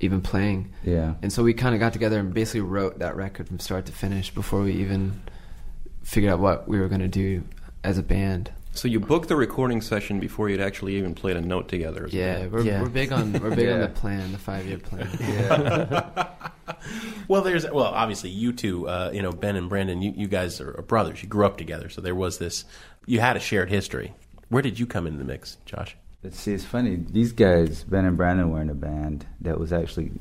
[0.00, 0.72] even playing.
[0.84, 1.14] Yeah.
[1.22, 3.92] and so we kind of got together and basically wrote that record from start to
[3.92, 5.20] finish before we even
[6.02, 7.42] figured out what we were going to do
[7.84, 8.50] as a band.
[8.72, 12.08] So you booked the recording session before you'd actually even played a note together.
[12.10, 15.08] Yeah, we're, we're big on we're big on the plan, the five year plan.
[17.28, 20.60] well, there's well, obviously you two, uh, you know, Ben and Brandon, you, you guys
[20.60, 21.22] are brothers.
[21.22, 22.64] You grew up together, so there was this.
[23.06, 24.14] You had a shared history.
[24.48, 25.96] Where did you come into the mix, Josh?
[26.22, 26.96] Let's see, it's funny.
[26.96, 30.12] These guys, Ben and Brandon, were in a band that was actually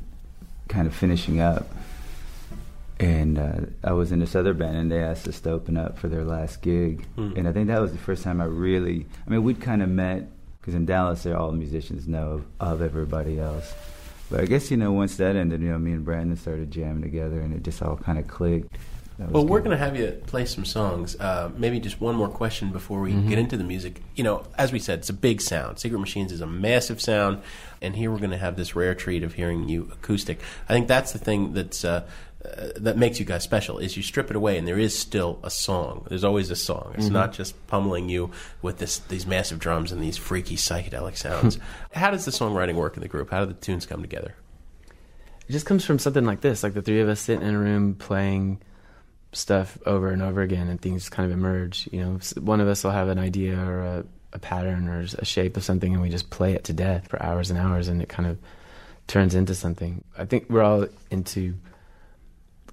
[0.69, 1.67] kind of finishing up.
[2.99, 5.97] And uh, I was in this other band, and they asked us to open up
[5.97, 7.05] for their last gig.
[7.15, 7.31] Hmm.
[7.37, 9.87] And I think that was the first time I really, I mean, we'd kind of
[9.89, 10.27] met,
[10.59, 13.73] because in Dallas, they're all musicians know of, of everybody else.
[14.29, 17.01] But I guess, you know, once that ended, you know, me and Brandon started jamming
[17.01, 18.75] together, and it just all kind of clicked.
[19.17, 21.19] Well, we're going to have you play some songs.
[21.19, 23.27] Uh, maybe just one more question before we Mhm.
[23.27, 24.01] get into the music.
[24.15, 25.77] You know, as we said, it's a big sound.
[25.77, 27.39] Secret Machines is a massive sound,
[27.81, 30.39] and here we're going to have this rare treat of hearing you acoustic.
[30.69, 32.03] I think that's the thing that's uh,
[32.45, 33.79] uh, that makes you guys special.
[33.79, 36.05] Is you strip it away, and there is still a song.
[36.09, 36.93] There's always a song.
[36.97, 37.11] It's Mhm.
[37.11, 38.31] not just pummeling you
[38.61, 41.57] with this these massive drums and these freaky psychedelic sounds.
[41.93, 43.29] How does the songwriting work in the group?
[43.31, 44.35] How do the tunes come together?
[45.47, 47.59] It just comes from something like this, like the three of us sitting in a
[47.59, 48.61] room playing
[49.33, 51.89] stuff over and over again, and things kind of emerge.
[51.91, 55.25] You know, one of us will have an idea or a, a pattern or a
[55.25, 58.01] shape of something, and we just play it to death for hours and hours, and
[58.01, 58.37] it kind of
[59.07, 60.03] turns into something.
[60.17, 61.55] I think we're all into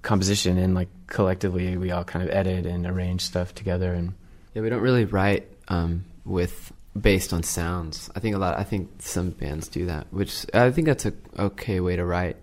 [0.07, 4.13] composition, and like collectively, we all kind of edit and arrange stuff together, and
[4.53, 8.09] Yeah, we don't really write um, with based on sounds.
[8.15, 8.57] I think a lot.
[8.57, 12.37] I think some bands do that, which I think that's a okay way to write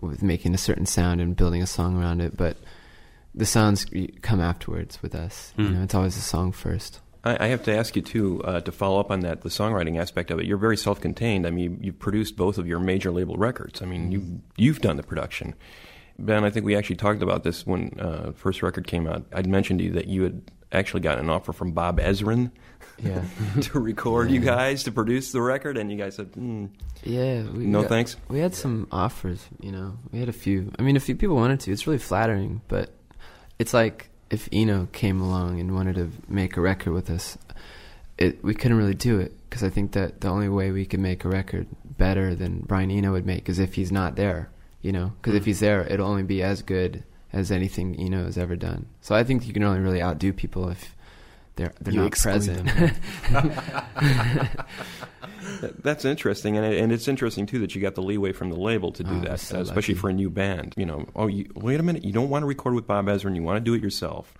[0.00, 2.36] with making a certain sound and building a song around it.
[2.36, 2.56] But
[3.34, 3.86] the sounds
[4.22, 5.52] come afterwards with us.
[5.56, 5.74] You Hmm.
[5.74, 7.00] know, it's always a song first.
[7.24, 9.98] I, I have to ask you too uh, to follow up on that the songwriting
[9.98, 10.44] aspect of it.
[10.46, 11.46] You're very self-contained.
[11.46, 13.80] I mean, you, you've produced both of your major label records.
[13.82, 15.54] I mean, you you've done the production.
[16.18, 19.24] Ben, I think we actually talked about this when uh, first record came out.
[19.32, 20.42] I'd mentioned to you that you had
[20.72, 22.50] actually gotten an offer from Bob Ezrin
[23.02, 23.22] Yeah.
[23.60, 26.70] to record you guys to produce the record, and you guys said, mm,
[27.04, 27.42] Yeah.
[27.42, 28.16] We no got- thanks.
[28.28, 29.46] We had some offers.
[29.60, 30.72] You know, we had a few.
[30.78, 31.72] I mean, a few people wanted to.
[31.72, 32.90] It's really flattering, but
[33.58, 37.36] it's like if Eno came along and wanted to make a record with us,
[38.18, 41.00] it we couldn't really do it because I think that the only way we could
[41.00, 41.66] make a record
[41.98, 44.50] better than Brian Eno would make is if he's not there.
[44.86, 45.46] You know, because if Mm.
[45.46, 48.86] he's there, it'll only be as good as anything Eno has ever done.
[49.00, 50.94] So I think you can only really outdo people if
[51.56, 52.68] they're they're You not present.
[55.60, 58.50] That- That's interesting, and it, and it's interesting too that you got the leeway from
[58.50, 60.00] the label to do Oh, that, so especially lucky.
[60.00, 60.74] for a new band.
[60.76, 63.34] You know, oh, you, wait a minute, you don't want to record with Bob Ezrin,
[63.36, 64.34] you want to do it yourself.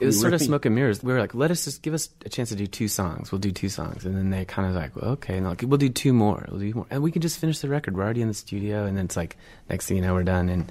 [0.00, 1.02] It was You sort of really- smoke and mirrors.
[1.02, 3.30] We were like, let us just give us a chance to do two songs.
[3.30, 5.78] We'll do two songs, and then they kind of like, well, okay, and like we'll
[5.78, 6.44] do two more.
[6.50, 7.96] We'll do more, and we can just finish the record.
[7.96, 9.36] We're already in the studio, and then it's like
[9.70, 10.70] next thing you know, we're done, and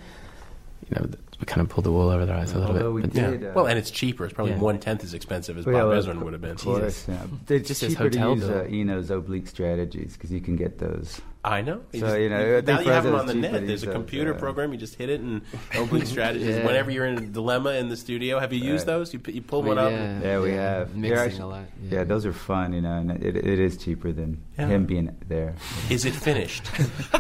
[0.90, 1.10] you know,
[1.40, 2.94] we kind of pulled the wool over their eyes a little Although bit.
[2.94, 4.26] we But- did, uh, Well, and it's cheaper.
[4.26, 4.60] It's probably Yeah.
[4.60, 6.52] one tenth as expensive as Well, yeah, Bob well, Ezrin would have been.
[6.52, 7.26] Of course, yeah.
[7.48, 8.60] It's Just his cheaper to hotel use bill.
[8.62, 11.22] uh, Eno's oblique strategies because you can get those.
[11.46, 11.82] I know.
[11.92, 13.68] You So just- you know, you- now you have them on the net.
[13.68, 14.38] There's a those, computer yeah.
[14.40, 14.72] program.
[14.72, 15.42] You just hit it and
[15.78, 16.56] oblique strategies.
[16.56, 16.66] Yeah.
[16.66, 18.94] Whenever you're in a dilemma in the studio, have you used Right.
[18.94, 19.12] those?
[19.12, 19.92] You, p- you pull We- one up.
[19.92, 20.20] yeah.
[20.22, 20.96] Yeah, we Yeah, have.
[20.96, 21.98] mixing They're a lot, Yeah.
[21.98, 22.04] yeah.
[22.06, 24.68] those are fun, you know, and it, it is cheaper than Yeah.
[24.68, 25.56] him being there.
[25.90, 26.64] Is it finished?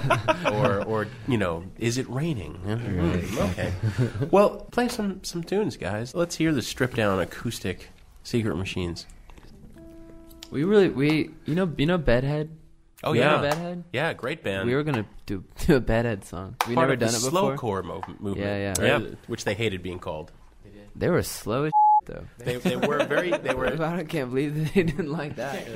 [0.53, 2.57] or, or you know, is it raining?
[2.65, 3.73] Mm, Okay.
[4.31, 6.15] Well, play some some tunes, guys.
[6.15, 7.89] Let's hear the stripped down acoustic
[8.23, 9.05] Secret Machines.
[10.49, 12.49] we really we you know you know Bedhead.
[13.03, 13.83] Oh You yeah, know Bedhead.
[13.91, 14.67] Yeah, great band.
[14.67, 16.55] We were gonna do, do a Bedhead song.
[16.67, 17.57] We Part never of the done it before.
[17.57, 18.37] slowcore mov- movement.
[18.37, 18.73] Yeah, yeah.
[18.93, 19.03] right?
[19.03, 19.15] Yeah.
[19.27, 20.31] Which they hated being called.
[20.95, 21.71] They were slow as
[22.05, 22.25] though.
[22.37, 23.31] They, they were very.
[23.31, 23.67] They were.
[23.83, 25.67] I can't believe that they didn't like that.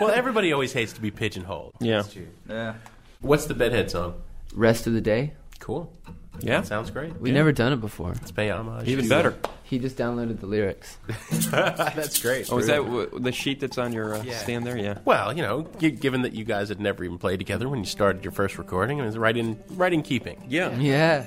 [0.00, 1.74] Well, everybody always hates to be pigeonholed.
[1.80, 2.02] Yeah.
[2.48, 2.74] Yeah.
[3.20, 4.14] What's the bedhead song?
[4.52, 5.34] Rest of the day.
[5.60, 5.92] Cool.
[6.40, 6.62] Yeah.
[6.62, 7.18] Sounds great.
[7.20, 7.34] We Yeah.
[7.36, 8.08] never done it before.
[8.10, 8.88] Let's pay homage.
[8.88, 9.34] Even better.
[9.64, 10.96] He just downloaded the lyrics.
[11.50, 12.50] That's great.
[12.50, 14.38] Oh, is that w- the sheet that's on your uh, Yeah.
[14.38, 14.78] stand there?
[14.78, 14.98] Yeah.
[15.04, 17.84] Well, you know, gi- given that you guys had never even played together when you
[17.84, 20.42] started your first recording, it was right in right in keeping.
[20.48, 20.74] Yeah.
[20.78, 21.24] Yeah.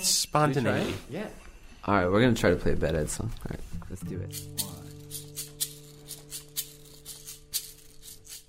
[0.00, 0.94] Spontaneity.
[1.10, 1.26] Yeah.
[1.84, 3.30] All right, we're gonna try to play a Bedhead song.
[3.44, 4.42] All right, let's do it.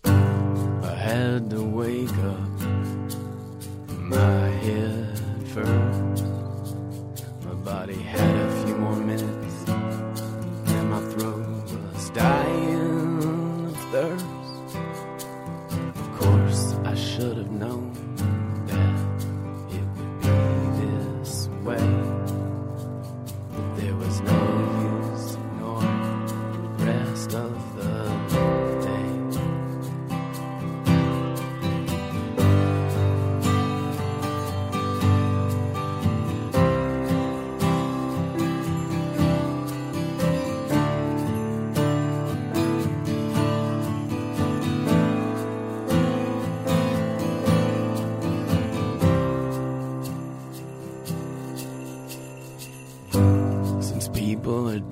[0.05, 2.49] I had to wake up
[3.89, 5.18] my head
[7.45, 8.28] My body had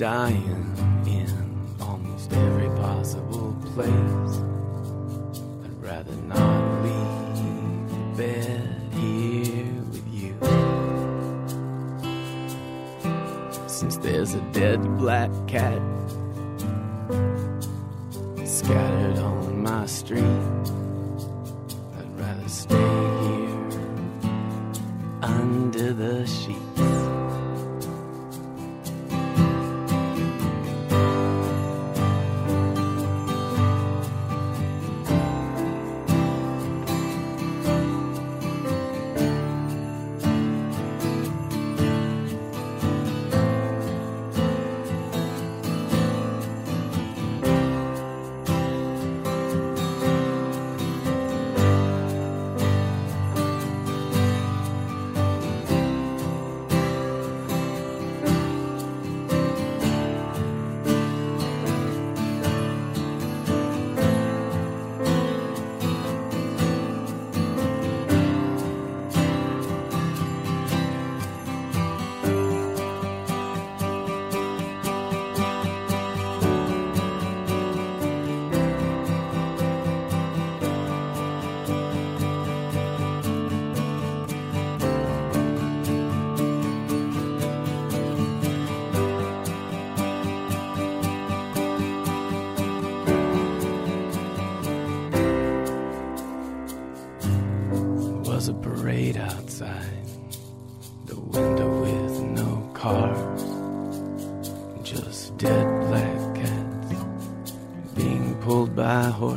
[0.08, 0.74] dying
[1.06, 1.28] in
[1.82, 4.36] almost every possible place,
[5.66, 10.34] I'd rather not leave bed here with you.
[13.68, 15.82] Since there's a dead black cat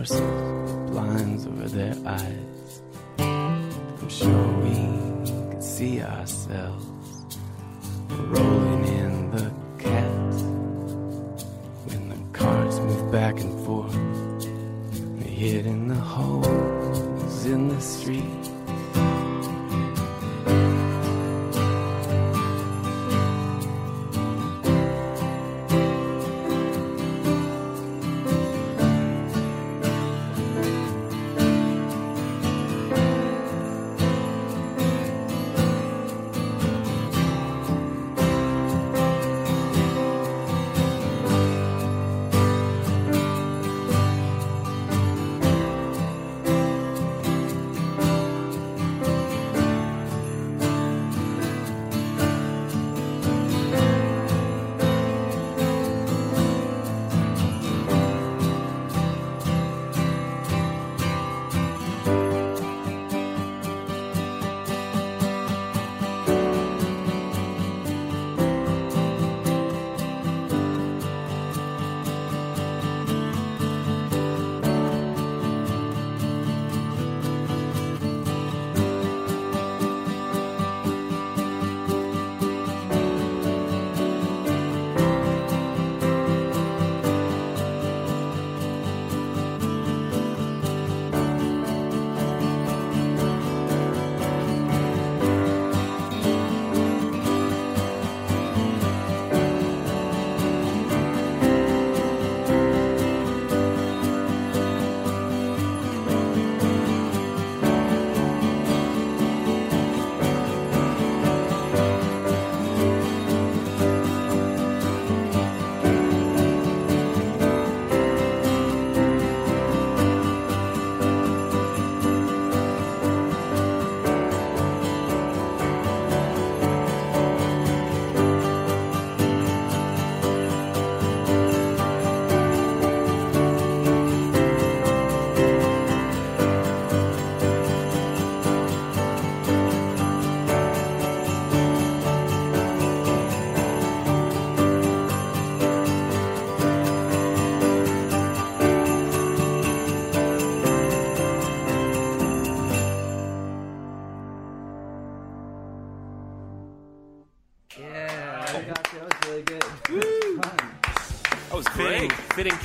[0.01, 2.81] horses, blinds over their eyes.
[3.19, 6.90] I'm sure we could see ourselves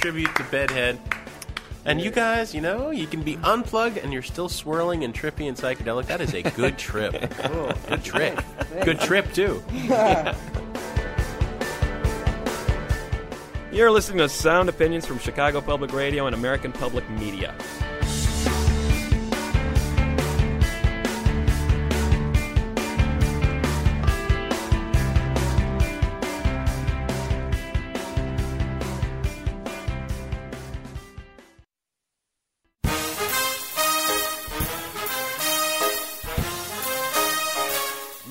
[0.06, 0.99] tribute to Bedhead.
[1.84, 5.47] And you guys, you know, you can be unplugged and you're still swirling and trippy
[5.47, 6.06] and psychedelic.
[6.06, 7.32] That is a good trip.
[7.39, 7.74] cool.
[7.88, 8.39] Good trip.
[8.84, 9.64] Good trip, too.
[13.72, 17.56] You're listening to Sound Opinions from Chicago Public Radio and American Public Media.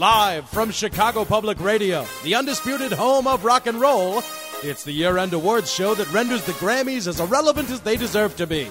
[0.05, 4.23] Live from Chicago Public Radio, the undisputed home of rock and roll,
[4.63, 8.37] it's the year end awards show that renders the Grammys as irrelevant as they deserve
[8.37, 8.69] to be.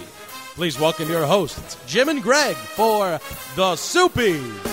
[0.53, 3.19] Please welcome your hosts, Jim and Greg, for
[3.55, 4.72] The Soopies.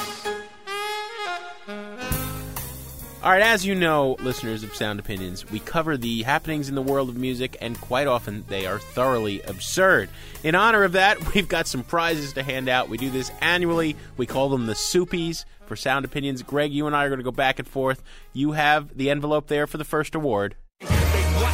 [3.23, 6.81] All right, as you know, listeners of Sound Opinions, we cover the happenings in the
[6.81, 10.09] world of music, and quite often they are thoroughly absurd.
[10.43, 12.89] In honor of that, we've got some prizes to hand out.
[12.89, 13.95] We do this annually.
[14.17, 16.43] We call them the Soopies for Sound Opinions.
[16.43, 18.03] Greg, you and I are going to go back and forth.
[18.33, 20.57] You have the envelope there for the first award.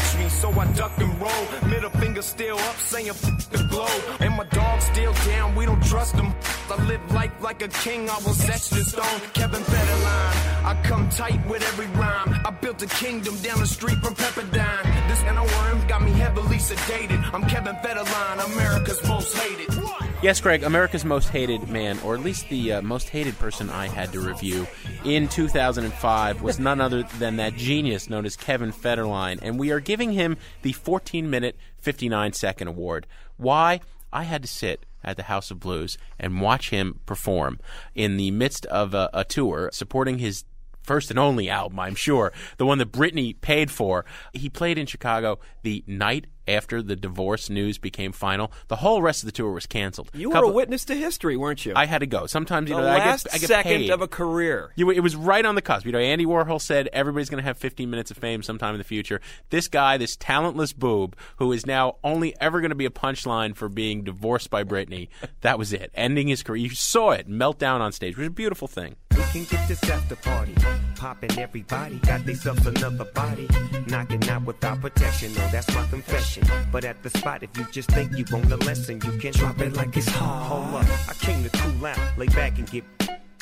[0.06, 1.68] Watch me, so I duck and roll.
[1.68, 4.20] Middle finger still up, saying f the globe.
[4.20, 6.32] And my dog still down, we don't trust them.
[6.70, 9.20] I live life like a king, I was in stone.
[9.34, 12.40] Kevin Federline, I come tight with every rhyme.
[12.44, 15.08] I built a kingdom down the street from Pepperdine.
[15.08, 17.22] This worm got me heavily sedated.
[17.32, 19.74] I'm Kevin Federline, America's most hated.
[20.22, 23.86] Yes, Greg, America's most hated man, or at least the uh, most hated person I
[23.86, 24.66] had to review
[25.04, 29.78] in 2005, was none other than that genius known as Kevin Federline, and we are
[29.78, 33.06] giving him the 14 minute, 59 second award.
[33.36, 33.80] Why?
[34.12, 37.60] I had to sit at the House of Blues and watch him perform
[37.94, 40.44] in the midst of a, a tour supporting his
[40.86, 44.04] first and only album, I'm sure, the one that Britney paid for.
[44.32, 48.52] He played in Chicago the night after the divorce news became final.
[48.68, 50.10] The whole rest of the tour was canceled.
[50.14, 51.72] You were a witness to history, weren't you?
[51.74, 52.26] I had to go.
[52.26, 53.90] Sometimes you the know I last get, I get second paid.
[53.90, 54.72] of a career.
[54.76, 55.86] You, it was right on the cusp.
[55.86, 58.78] You know, Andy Warhol said everybody's going to have 15 minutes of fame sometime in
[58.78, 59.20] the future.
[59.50, 63.56] This guy, this talentless boob, who is now only ever going to be a punchline
[63.56, 65.08] for being divorced by Britney,
[65.40, 65.90] that was it.
[65.94, 66.62] Ending his career.
[66.62, 68.12] You saw it melt down on stage.
[68.12, 68.96] It was a beautiful thing.
[69.36, 70.54] Can get this after party.
[70.94, 73.46] Popping everybody, got themselves another body.
[73.86, 76.42] Knocking out without protection, no, that's my confession.
[76.72, 79.60] But at the spot, if you just think you want a lesson, you can drop
[79.60, 80.46] it like it's hot.
[80.46, 82.84] Hold up, I came to cool out, lay back and get.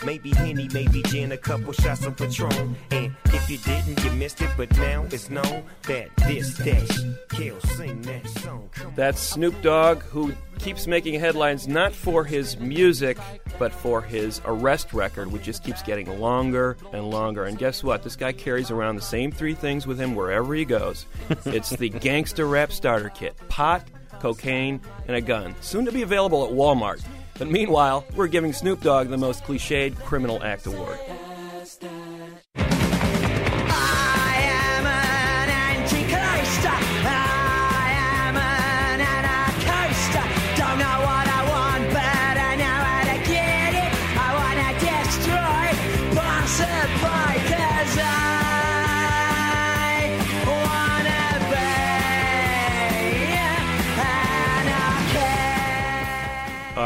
[0.04, 2.76] Maybe Henny, maybe gin, a couple shots of Patron.
[2.90, 6.98] And if you didn't, you missed it, but now it's known that this dash
[7.30, 8.68] kill, sing that song.
[8.96, 13.18] That's Snoop Dogg, who keeps making headlines not for his music,
[13.58, 17.44] but for his arrest record, which just keeps getting longer and longer.
[17.44, 18.02] And guess what?
[18.02, 21.06] This guy carries around the same three things with him wherever he goes
[21.46, 23.86] it's the gangster rap starter kit pot,
[24.20, 25.54] cocaine, and a gun.
[25.60, 27.02] Soon to be available at Walmart.
[27.38, 30.98] But meanwhile, we're giving Snoop Dogg the most cliched criminal act award.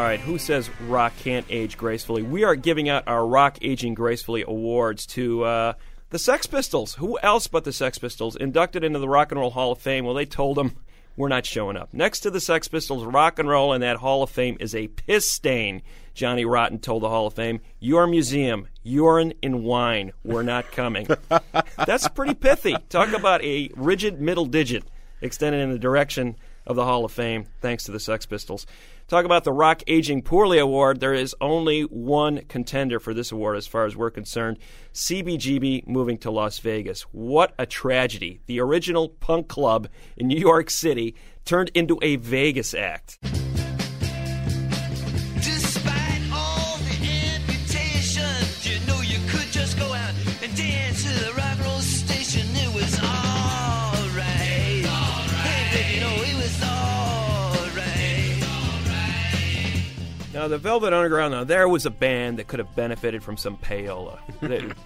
[0.09, 2.23] Right, who says rock can't age gracefully?
[2.23, 5.73] We are giving out our Rock Aging Gracefully awards to uh,
[6.09, 6.95] the Sex Pistols.
[6.95, 10.07] Who else but the Sex Pistols inducted into the Rock and Roll Hall of Fame?
[10.07, 10.77] Well, they told them
[11.15, 11.93] we're not showing up.
[11.93, 14.89] Next to the Sex Pistols, rock and roll in that Hall of Fame is a
[14.89, 15.83] piss stain.
[16.15, 20.13] Johnny Rotten told the Hall of Fame, "Your museum, urine in wine.
[20.25, 21.07] We're not coming."
[21.87, 22.75] That's pretty pithy.
[22.89, 24.85] Talk about a rigid middle digit
[25.21, 26.37] extended in the direction
[26.69, 28.67] of the Hall of Fame, thanks to the Sex Pistols.
[29.09, 31.01] Talk about the Rock Aging Poorly Award.
[31.01, 34.59] There is only one contender for this award as far as we're concerned
[34.93, 37.03] CBGB moving to Las Vegas.
[37.11, 38.41] What a tragedy.
[38.47, 39.89] The original punk club
[40.19, 41.15] in New York City
[41.47, 43.19] turned into a Vegas act.
[60.49, 64.19] The Velvet Underground, now, there was a band that could have benefited from some payola.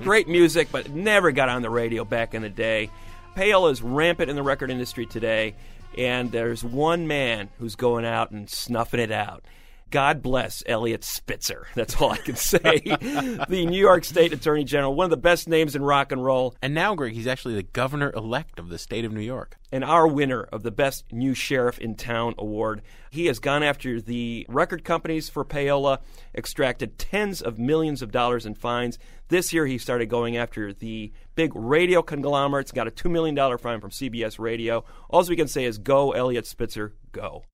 [0.03, 2.91] Great music, but never got on the radio back in the day.
[3.37, 5.55] Payola is rampant in the record industry today,
[5.97, 9.45] and there's one man who's going out and snuffing it out.
[9.93, 11.67] God bless Eliot Spitzer.
[11.75, 12.61] That's all I can say.
[12.81, 16.55] the New York State Attorney General, one of the best names in rock and roll.
[16.63, 19.59] And now, Greg, he's actually the governor elect of the state of New York.
[19.71, 22.81] And our winner of the Best New Sheriff in Town award.
[23.11, 25.99] He has gone after the record companies for payola,
[26.35, 28.99] extracted tens of millions of dollars in fines.
[29.29, 33.83] This year, he started going after the big radio conglomerates, got a $2 million fine
[33.83, 34.87] from CBS Radio.
[35.11, 37.45] All we can say is go, Eliot Spitzer, go.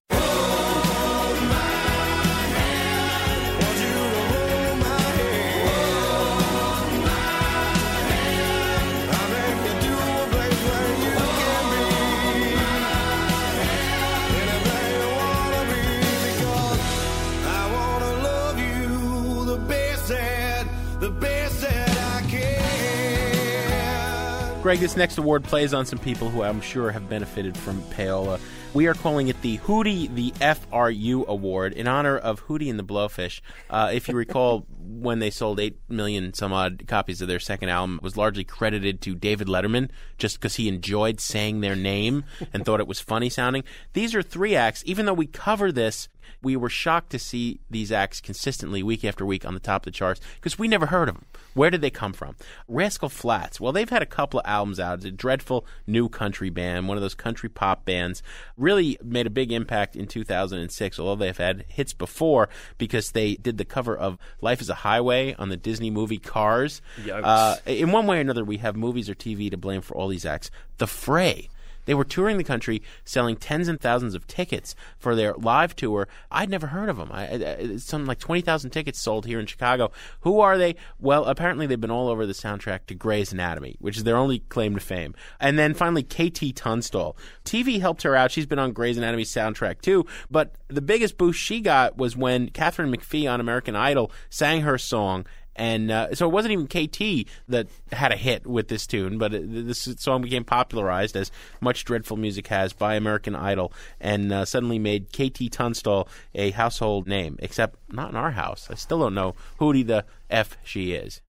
[24.69, 28.39] Greg, this next award plays on some people who I'm sure have benefited from payola.
[28.75, 32.85] We are calling it the Hootie the FRU Award in honor of Hootie and the
[32.85, 33.41] Blowfish.
[33.71, 37.71] Uh, if you recall, when they sold 8 million some odd copies of their second
[37.71, 39.89] album, it was largely credited to David Letterman
[40.19, 43.64] just because he enjoyed saying their name and thought it was funny sounding.
[43.95, 44.83] These are three acts.
[44.85, 46.11] Even though we cover this,
[46.43, 49.93] we were shocked to see these acts consistently week after week on the top of
[49.93, 51.24] the charts because we never heard of them.
[51.55, 52.36] Where did they come from?
[52.68, 53.61] Rascal Flatts.
[53.61, 54.99] Well, they've had a couple of albums out.
[54.99, 58.22] It's a dreadful new country band, one of those country pop bands.
[58.57, 63.59] Really made a big impact in 2006, although they've had hits before because they did
[63.59, 66.80] the cover of Life is a Highway on the Disney movie Cars.
[67.24, 70.09] Uh, in one way or another, we have movies or TV to blame for all
[70.09, 70.51] these acts.
[70.76, 71.49] The Fray.
[71.89, 76.07] They were touring the country, selling tens and thousands of tickets for their live tour.
[76.30, 77.09] I'd never heard of them.
[77.11, 79.91] I, I, something like twenty thousand tickets sold here in Chicago.
[80.20, 80.76] Who are they?
[81.01, 84.41] Well, apparently they've been all over the soundtrack to Grey's Anatomy, which is their only
[84.41, 85.14] claim to fame.
[85.41, 87.16] And then finally, KT Tunstall.
[87.47, 88.32] TV helped her out.
[88.32, 90.05] She's been on Grey's Anatomy soundtrack too.
[90.30, 94.76] But the biggest boost she got was when Katharine McPhee on American Idol sang her
[94.76, 95.24] song
[95.59, 99.35] and uh, so it wasn't even KT that had a hit with this tune, but
[99.35, 101.31] it, this song became popularized as
[101.61, 107.07] much dreadful music has by American Idol, and uh, suddenly made KT Tunstall a household
[107.07, 107.37] name.
[107.41, 108.69] Except not in our house.
[108.71, 111.21] I still don't know who the f she is.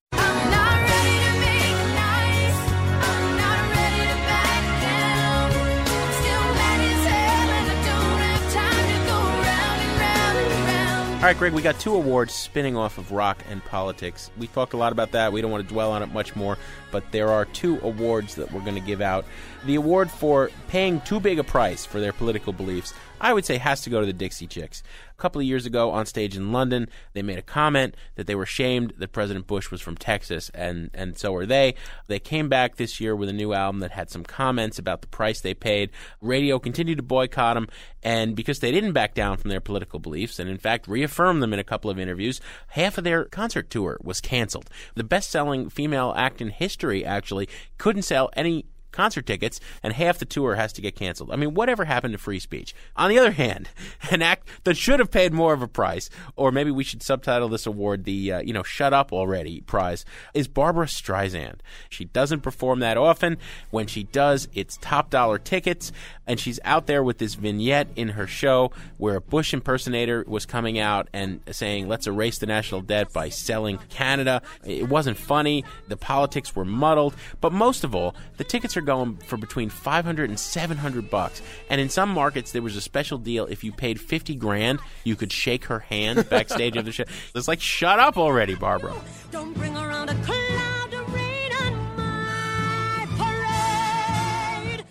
[11.19, 14.31] All right, Greg, we got two awards spinning off of rock and politics.
[14.37, 15.33] We talked a lot about that.
[15.33, 16.57] We don't want to dwell on it much more,
[16.91, 19.25] but there are two awards that we're going to give out.
[19.65, 23.57] The award for paying too big a price for their political beliefs, I would say,
[23.57, 24.83] has to go to the Dixie Chicks.
[25.11, 28.35] A couple of years ago on stage in London, they made a comment that they
[28.35, 31.75] were shamed that President Bush was from Texas, and, and so are they.
[32.07, 35.07] They came back this year with a new album that had some comments about the
[35.07, 35.89] price they paid.
[36.21, 37.67] Radio continued to boycott them,
[38.01, 41.53] and because they didn't back down from their political beliefs, and in fact reaffirmed them
[41.53, 42.39] in a couple of interviews,
[42.69, 44.69] half of their concert tour was canceled.
[44.95, 50.17] The best selling female act in history, actually, couldn't sell any concert tickets, and half
[50.17, 51.31] the tour has to get canceled.
[51.31, 52.73] I mean, whatever happened to free speech?
[52.95, 53.69] On the other hand,
[54.11, 57.49] an act that should have paid more of a price, or maybe we should subtitle
[57.49, 61.59] this award the, uh, you know, shut up already prize, is Barbra Streisand.
[61.89, 63.37] She doesn't perform that often.
[63.71, 65.91] When she does, it's top dollar tickets,
[66.27, 70.45] and she's out there with this vignette in her show where a Bush impersonator was
[70.45, 74.41] coming out and saying, let's erase the national debt by selling Canada.
[74.63, 75.63] It wasn't funny.
[75.87, 77.15] The politics were muddled.
[77.41, 81.41] But most of all, the tickets are going for between 500 and 700 bucks.
[81.69, 83.45] And in some markets, there was a special deal.
[83.45, 87.03] If you paid 50 grand, you could shake her hand backstage of the show.
[87.35, 88.93] It's like, shut up already, Barbra.
[89.31, 94.83] Don't bring around a cloud of rain on my parade.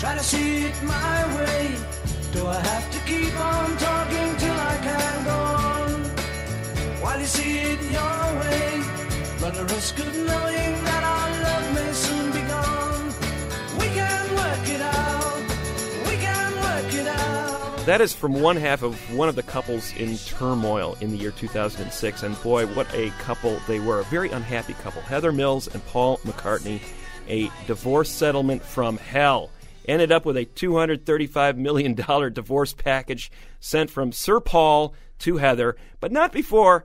[0.00, 1.76] Try to see it my way.
[2.32, 5.90] Do I have to keep on talking till I can go on?
[7.02, 8.80] While you see it your way,
[9.40, 12.35] run the risk of knowing that our love may soon
[17.86, 21.30] That is from one half of one of the couples in turmoil in the year
[21.30, 24.00] 2006, and boy, what a couple they were.
[24.00, 25.00] A very unhappy couple.
[25.02, 26.80] Heather Mills and Paul McCartney,
[27.28, 29.50] a divorce settlement from hell.
[29.88, 36.12] Ended up with a $235 million divorce package sent from Sir Paul to Heather, but
[36.12, 36.84] not before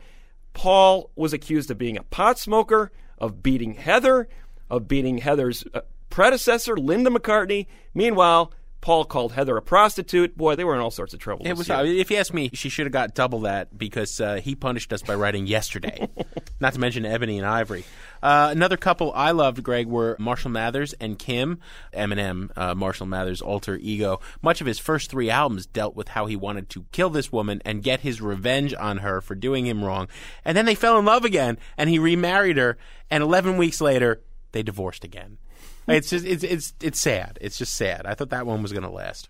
[0.54, 4.30] Paul was accused of being a pot smoker, of beating Heather,
[4.70, 7.66] of beating Heather's uh, predecessor, Linda McCartney.
[7.94, 10.36] Meanwhile, Paul called Heather a prostitute.
[10.36, 11.46] Boy, they were in all sorts of trouble.
[11.46, 11.70] It was.
[11.70, 11.78] year.
[11.78, 14.92] uh, If you ask me, she should have got double that because uh, he punished
[14.92, 16.10] us by writing yesterday.
[16.60, 17.84] Not to mention Ebony and Ivory.
[18.24, 21.60] Uh, another couple I loved, Greg, were Marshall Mathers and Kim.
[21.94, 24.20] Eminem, uh, Marshall Mathers' alter ego.
[24.42, 27.62] Much of his first three albums dealt with how he wanted to kill this woman
[27.66, 30.08] and get his revenge on her for doing him wrong.
[30.46, 32.78] And then they fell in love again, and he remarried her.
[33.10, 34.22] And 11 weeks later,
[34.52, 35.38] they divorced again.
[35.88, 37.38] It's just it's it's it's sad.
[37.42, 38.06] It's just sad.
[38.06, 39.30] I thought that one was going to last.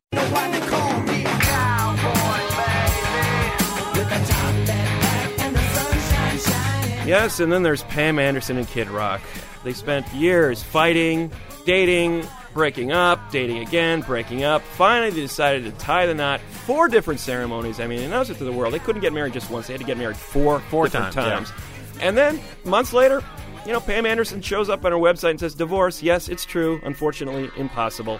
[7.06, 9.22] Yes, and then there's Pam Anderson and Kid Rock.
[9.64, 11.32] They spent years fighting,
[11.66, 14.62] dating, breaking up, dating again, breaking up.
[14.62, 16.42] Finally, they decided to tie the knot.
[16.66, 17.80] Four different ceremonies.
[17.80, 18.74] I mean, announced it to the world.
[18.74, 19.68] They couldn't get married just once.
[19.68, 21.62] They had to get married four, Four different times, times.
[22.02, 23.24] And then, months later,
[23.66, 26.02] you know, Pam Anderson shows up on her website and says, divorce.
[26.02, 26.80] Yes, it's true.
[26.84, 28.20] Unfortunately, impossible.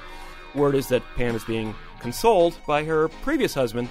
[0.54, 3.90] Word is that Pam is being consoled by her previous husband,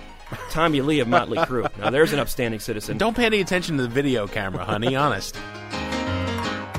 [0.51, 1.77] Tommy Lee of Motley Crue.
[1.79, 2.99] Now, there's an upstanding citizen.
[2.99, 5.37] Don't pay any attention to the video camera, honey, honest.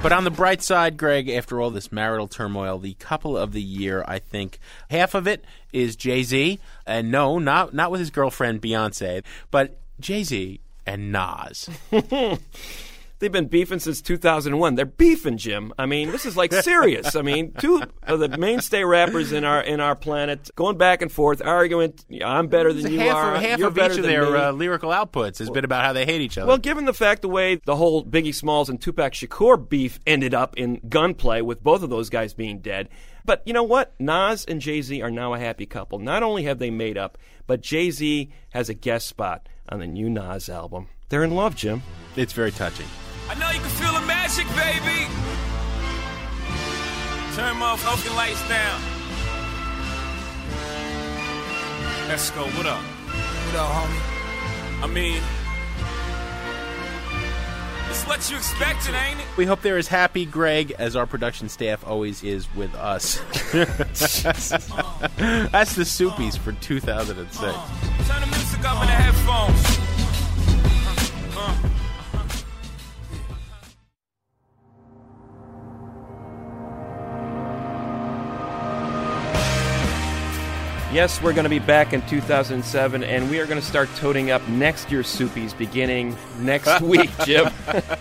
[0.02, 3.62] But on the bright side, Greg, after all this marital turmoil, the couple of the
[3.62, 4.58] year, I think
[4.90, 9.80] half of it is Jay Z, and no, not not with his girlfriend Beyonce, but
[10.00, 11.70] Jay Z and Nas.
[13.22, 14.74] They've been beefing since 2001.
[14.74, 15.72] They're beefing, Jim.
[15.78, 17.16] I mean, this is like serious.
[17.16, 21.12] I mean, two of the mainstay rappers in our in our planet going back and
[21.12, 21.94] forth, arguing.
[22.26, 23.36] I'm better than you half are.
[23.36, 25.64] of, half You're of better each of than their me." uh, lyrical outputs has been
[25.64, 26.48] about how they hate each other.
[26.48, 30.34] Well, given the fact the way the whole Biggie Smalls and Tupac Shakur beef ended
[30.34, 32.90] up in gunplay with both of those guys being dead.
[33.24, 33.94] But you know what?
[34.00, 36.00] Nas and Jay Z are now a happy couple.
[36.00, 39.86] Not only have they made up, but Jay Z has a guest spot on the
[39.86, 40.88] new Nas album.
[41.10, 41.84] They're in love, Jim.
[42.16, 42.88] It's very touching.
[43.32, 45.08] I know you can feel the magic, baby.
[47.34, 48.82] Turn motherfucking lights down.
[52.10, 52.44] Let's go.
[52.44, 52.82] What up?
[52.84, 54.84] What up, homie?
[54.84, 55.22] I mean,
[57.90, 59.26] it's what you expected, ain't it?
[59.38, 63.16] We hope they're as happy, Greg, as our production staff always is with us.
[63.54, 64.26] That's
[65.76, 67.40] the Soopies for 2006.
[67.40, 70.01] Turn the music up in the headphones.
[80.94, 84.30] Yes, we're going to be back in 2007, and we are going to start toting
[84.30, 87.50] up next year's Soopies beginning next week, Jim.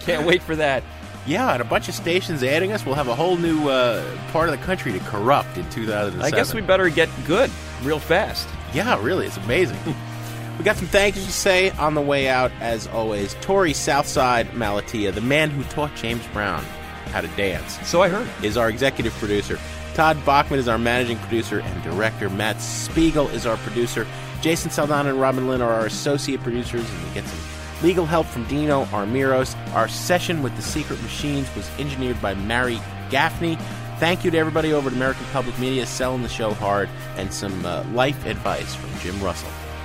[0.01, 0.83] Can't wait for that.
[1.25, 2.85] Yeah, and a bunch of stations adding us.
[2.85, 6.21] We'll have a whole new uh, part of the country to corrupt in 2007.
[6.21, 7.49] I guess we better get good
[7.85, 8.49] real fast.
[8.75, 9.79] Yeah, really, it's amazing.
[10.59, 13.37] we got some thank yous to say on the way out, as always.
[13.37, 16.65] Torey Southside Malatia, the man who taught James Brown
[17.13, 17.79] how to dance.
[17.89, 18.29] So I heard.
[18.45, 19.61] Is our executive producer.
[20.01, 22.31] Todd Bachman is our managing producer and director.
[22.31, 24.07] Matt Spiegel is our producer.
[24.41, 27.39] Jason Saldanha and Robin Linn are our associate producers, and we get some
[27.83, 29.55] legal help from Dino Armiros.
[29.75, 32.81] Our session with the Secret Machines was engineered by Mary
[33.11, 33.59] Gaffney.
[33.99, 37.67] Thank you to everybody over at American Public Media selling the show hard, and some
[37.67, 39.51] uh, life advice from Jim Russell.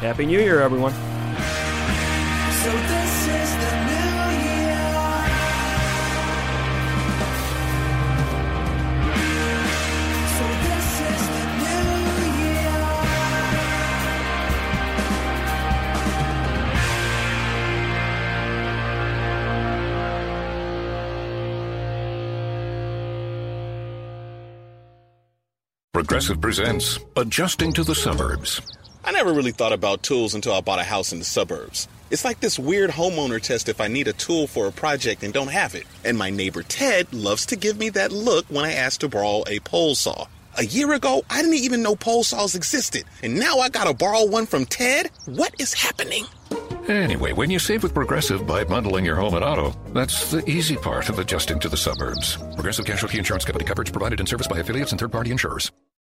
[0.00, 0.94] Happy New Year, everyone.
[2.62, 3.63] So
[26.06, 28.60] Progressive presents Adjusting to the Suburbs.
[29.06, 31.88] I never really thought about tools until I bought a house in the suburbs.
[32.10, 35.32] It's like this weird homeowner test if I need a tool for a project and
[35.32, 35.84] don't have it.
[36.04, 39.44] And my neighbor Ted loves to give me that look when I ask to borrow
[39.46, 40.26] a pole saw.
[40.58, 43.04] A year ago, I didn't even know pole saws existed.
[43.22, 45.10] And now I gotta borrow one from Ted?
[45.24, 46.26] What is happening?
[46.86, 50.76] Anyway, when you save with Progressive by bundling your home and auto, that's the easy
[50.76, 52.36] part of adjusting to the suburbs.
[52.56, 55.72] Progressive Casualty Insurance Company coverage provided in service by affiliates and third party insurers.